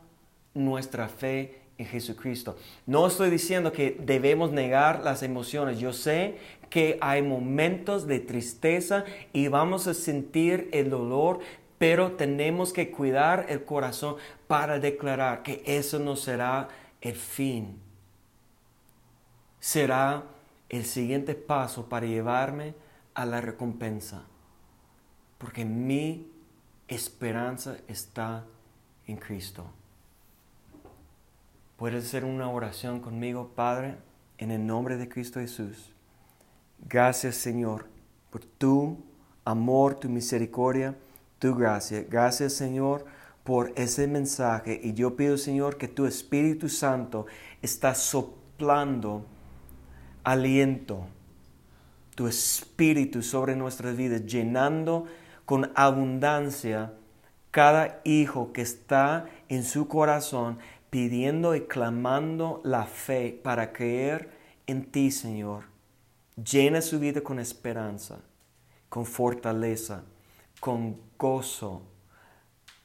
nuestra 0.53 1.07
fe 1.07 1.61
en 1.79 1.87
Jesucristo. 1.87 2.57
No 2.85 3.07
estoy 3.07 3.31
diciendo 3.31 3.71
que 3.71 3.97
debemos 3.99 4.51
negar 4.51 5.01
las 5.03 5.23
emociones. 5.23 5.79
Yo 5.79 5.93
sé 5.93 6.35
que 6.69 6.99
hay 7.01 7.23
momentos 7.23 8.05
de 8.05 8.19
tristeza 8.19 9.03
y 9.33 9.47
vamos 9.47 9.87
a 9.87 9.95
sentir 9.95 10.69
el 10.73 10.91
dolor, 10.91 11.39
pero 11.77 12.13
tenemos 12.13 12.73
que 12.73 12.91
cuidar 12.91 13.45
el 13.49 13.65
corazón 13.65 14.15
para 14.47 14.79
declarar 14.79 15.43
que 15.43 15.61
eso 15.65 15.99
no 15.99 16.15
será 16.15 16.69
el 17.01 17.15
fin. 17.15 17.79
Será 19.59 20.23
el 20.69 20.85
siguiente 20.85 21.35
paso 21.35 21.89
para 21.89 22.05
llevarme 22.05 22.75
a 23.13 23.25
la 23.25 23.41
recompensa. 23.41 24.23
Porque 25.37 25.65
mi 25.65 26.27
esperanza 26.87 27.77
está 27.87 28.45
en 29.07 29.17
Cristo. 29.17 29.65
Puedes 31.77 32.05
hacer 32.05 32.23
una 32.23 32.49
oración 32.49 33.01
conmigo, 33.01 33.51
Padre, 33.53 33.97
en 34.37 34.51
el 34.51 34.65
nombre 34.65 34.97
de 34.97 35.09
Cristo 35.09 35.39
Jesús. 35.39 35.91
Gracias, 36.87 37.35
Señor, 37.35 37.87
por 38.29 38.45
tu 38.45 39.03
amor, 39.43 39.95
tu 39.95 40.09
misericordia, 40.09 40.95
tu 41.39 41.55
gracia. 41.55 42.05
Gracias, 42.09 42.53
Señor, 42.53 43.05
por 43.43 43.71
ese 43.75 44.07
mensaje. 44.07 44.79
Y 44.83 44.93
yo 44.93 45.15
pido, 45.15 45.37
Señor, 45.37 45.77
que 45.77 45.87
tu 45.87 46.05
Espíritu 46.05 46.69
Santo 46.69 47.25
está 47.61 47.95
soplando 47.95 49.25
aliento, 50.23 51.07
tu 52.15 52.27
Espíritu 52.27 53.21
sobre 53.21 53.55
nuestras 53.55 53.95
vidas, 53.95 54.25
llenando 54.25 55.05
con 55.45 55.71
abundancia 55.75 56.93
cada 57.51 58.01
hijo 58.03 58.51
que 58.51 58.61
está 58.61 59.27
en 59.47 59.63
su 59.63 59.87
corazón 59.87 60.57
pidiendo 60.89 61.55
y 61.55 61.61
clamando 61.67 62.61
la 62.63 62.85
fe 62.85 63.37
para 63.43 63.73
creer 63.73 64.29
en 64.65 64.91
ti, 64.91 65.11
Señor. 65.11 65.65
Llena 66.35 66.81
su 66.81 66.99
vida 66.99 67.21
con 67.21 67.37
esperanza, 67.37 68.19
con 68.89 69.05
fortaleza, 69.05 70.03
con 70.59 70.97
gozo, 71.17 71.83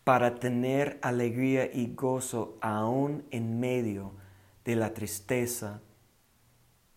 para 0.05 0.37
tener 0.37 0.99
alegría 1.03 1.70
y 1.72 1.95
gozo 1.95 2.59
aún 2.61 3.24
en 3.31 3.61
medio 3.61 4.12
de 4.64 4.76
la 4.76 4.95
tristeza 4.95 5.81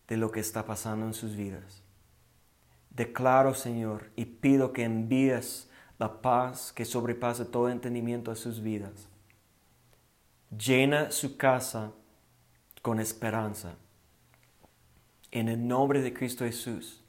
de 0.08 0.16
lo 0.16 0.30
que 0.30 0.40
está 0.40 0.66
pasando 0.66 1.06
en 1.06 1.14
sus 1.14 1.36
vidas. 1.36 1.82
Declaro, 2.90 3.54
Señor, 3.54 4.10
y 4.16 4.24
pido 4.24 4.72
que 4.72 4.84
envíes 4.84 5.70
la 5.98 6.22
paz 6.22 6.72
que 6.72 6.84
sobrepasa 6.84 7.50
todo 7.50 7.68
entendimiento 7.68 8.30
a 8.30 8.36
sus 8.36 8.62
vidas 8.62 9.08
llena 10.58 11.10
su 11.10 11.36
casa 11.36 11.92
con 12.82 13.00
esperanza. 13.00 13.76
En 15.30 15.48
el 15.48 15.66
nombre 15.66 16.00
de 16.00 16.12
Cristo 16.12 16.44
Jesús. 16.44 17.02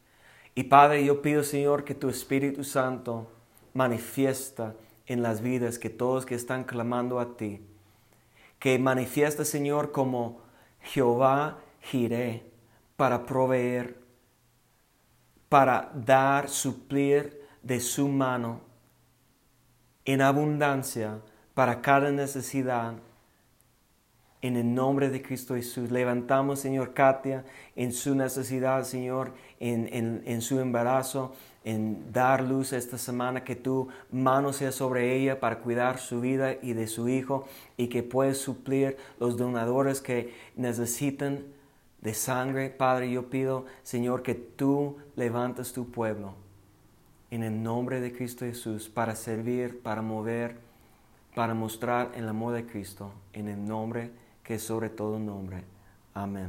Y 0.56 0.64
Padre, 0.64 1.06
yo 1.06 1.22
pido, 1.22 1.44
Señor, 1.44 1.84
que 1.84 1.94
tu 1.94 2.10
Espíritu 2.10 2.64
Santo 2.64 3.30
manifiesta 3.76 4.74
en 5.06 5.22
las 5.22 5.42
vidas 5.42 5.78
que 5.78 5.92
todos 5.92 6.26
que 6.26 6.34
están 6.34 6.64
clamando 6.64 7.20
a 7.20 7.38
ti. 7.38 7.62
Que 8.58 8.80
manifiesta, 8.80 9.46
Señor, 9.46 9.92
como 9.92 10.42
Jehová 10.82 11.60
giré 11.82 12.44
para 12.96 13.26
proveer, 13.28 14.00
para 15.50 15.92
dar, 15.94 16.50
suplir 16.50 17.46
de 17.62 17.80
su 17.80 18.08
mano 18.08 18.62
en 20.06 20.22
abundancia 20.22 21.20
para 21.54 21.82
cada 21.82 22.12
necesidad 22.12 22.94
en 24.42 24.56
el 24.56 24.76
nombre 24.76 25.10
de 25.10 25.22
Cristo 25.24 25.56
Jesús. 25.56 25.90
Levantamos, 25.90 26.60
Señor, 26.60 26.94
Katia 26.94 27.44
en 27.76 27.92
su 27.92 28.14
necesidad, 28.14 28.84
Señor, 28.84 29.34
en, 29.60 30.42
su 30.42 30.60
embarazo, 30.60 31.34
en 31.66 32.14
dar 32.14 32.44
luz 32.44 32.72
esta 32.74 32.98
semana, 32.98 33.44
que 33.44 33.56
tu 33.56 33.90
mano 34.12 34.54
sea 34.54 34.72
sobre 34.72 35.16
ella 35.18 35.40
para 35.40 35.60
cuidar 35.60 35.98
su 35.98 36.22
vida 36.22 36.54
y 36.62 36.74
de 36.74 36.88
su 36.88 37.10
hijo 37.10 37.48
y 37.76 37.88
que 37.88 38.04
puedas 38.04 38.38
suplir 38.38 38.98
los 39.20 39.36
donadores 39.36 40.00
que 40.00 40.34
necesitan 40.56 41.44
de 42.02 42.14
sangre. 42.14 42.70
Padre, 42.70 43.12
yo 43.12 43.32
pido, 43.32 43.66
Señor, 43.82 44.22
que 44.22 44.36
tú 44.36 44.98
levantes 45.16 45.74
tu 45.74 45.90
pueblo 45.90 46.36
en 47.32 47.42
el 47.42 47.64
nombre 47.64 48.00
de 48.00 48.14
Cristo 48.14 48.46
Jesús 48.46 48.88
para 48.88 49.16
servir, 49.16 49.82
para 49.82 50.04
mover, 50.04 50.58
para 51.34 51.56
mostrar 51.56 52.12
el 52.16 52.30
amor 52.30 52.54
de 52.54 52.68
Cristo 52.68 53.12
en 53.34 53.48
el 53.48 53.66
nombre 53.66 54.12
que 54.44 54.60
sobre 54.60 54.90
todo 54.90 55.18
nombre. 55.18 55.64
Amén. 56.14 56.44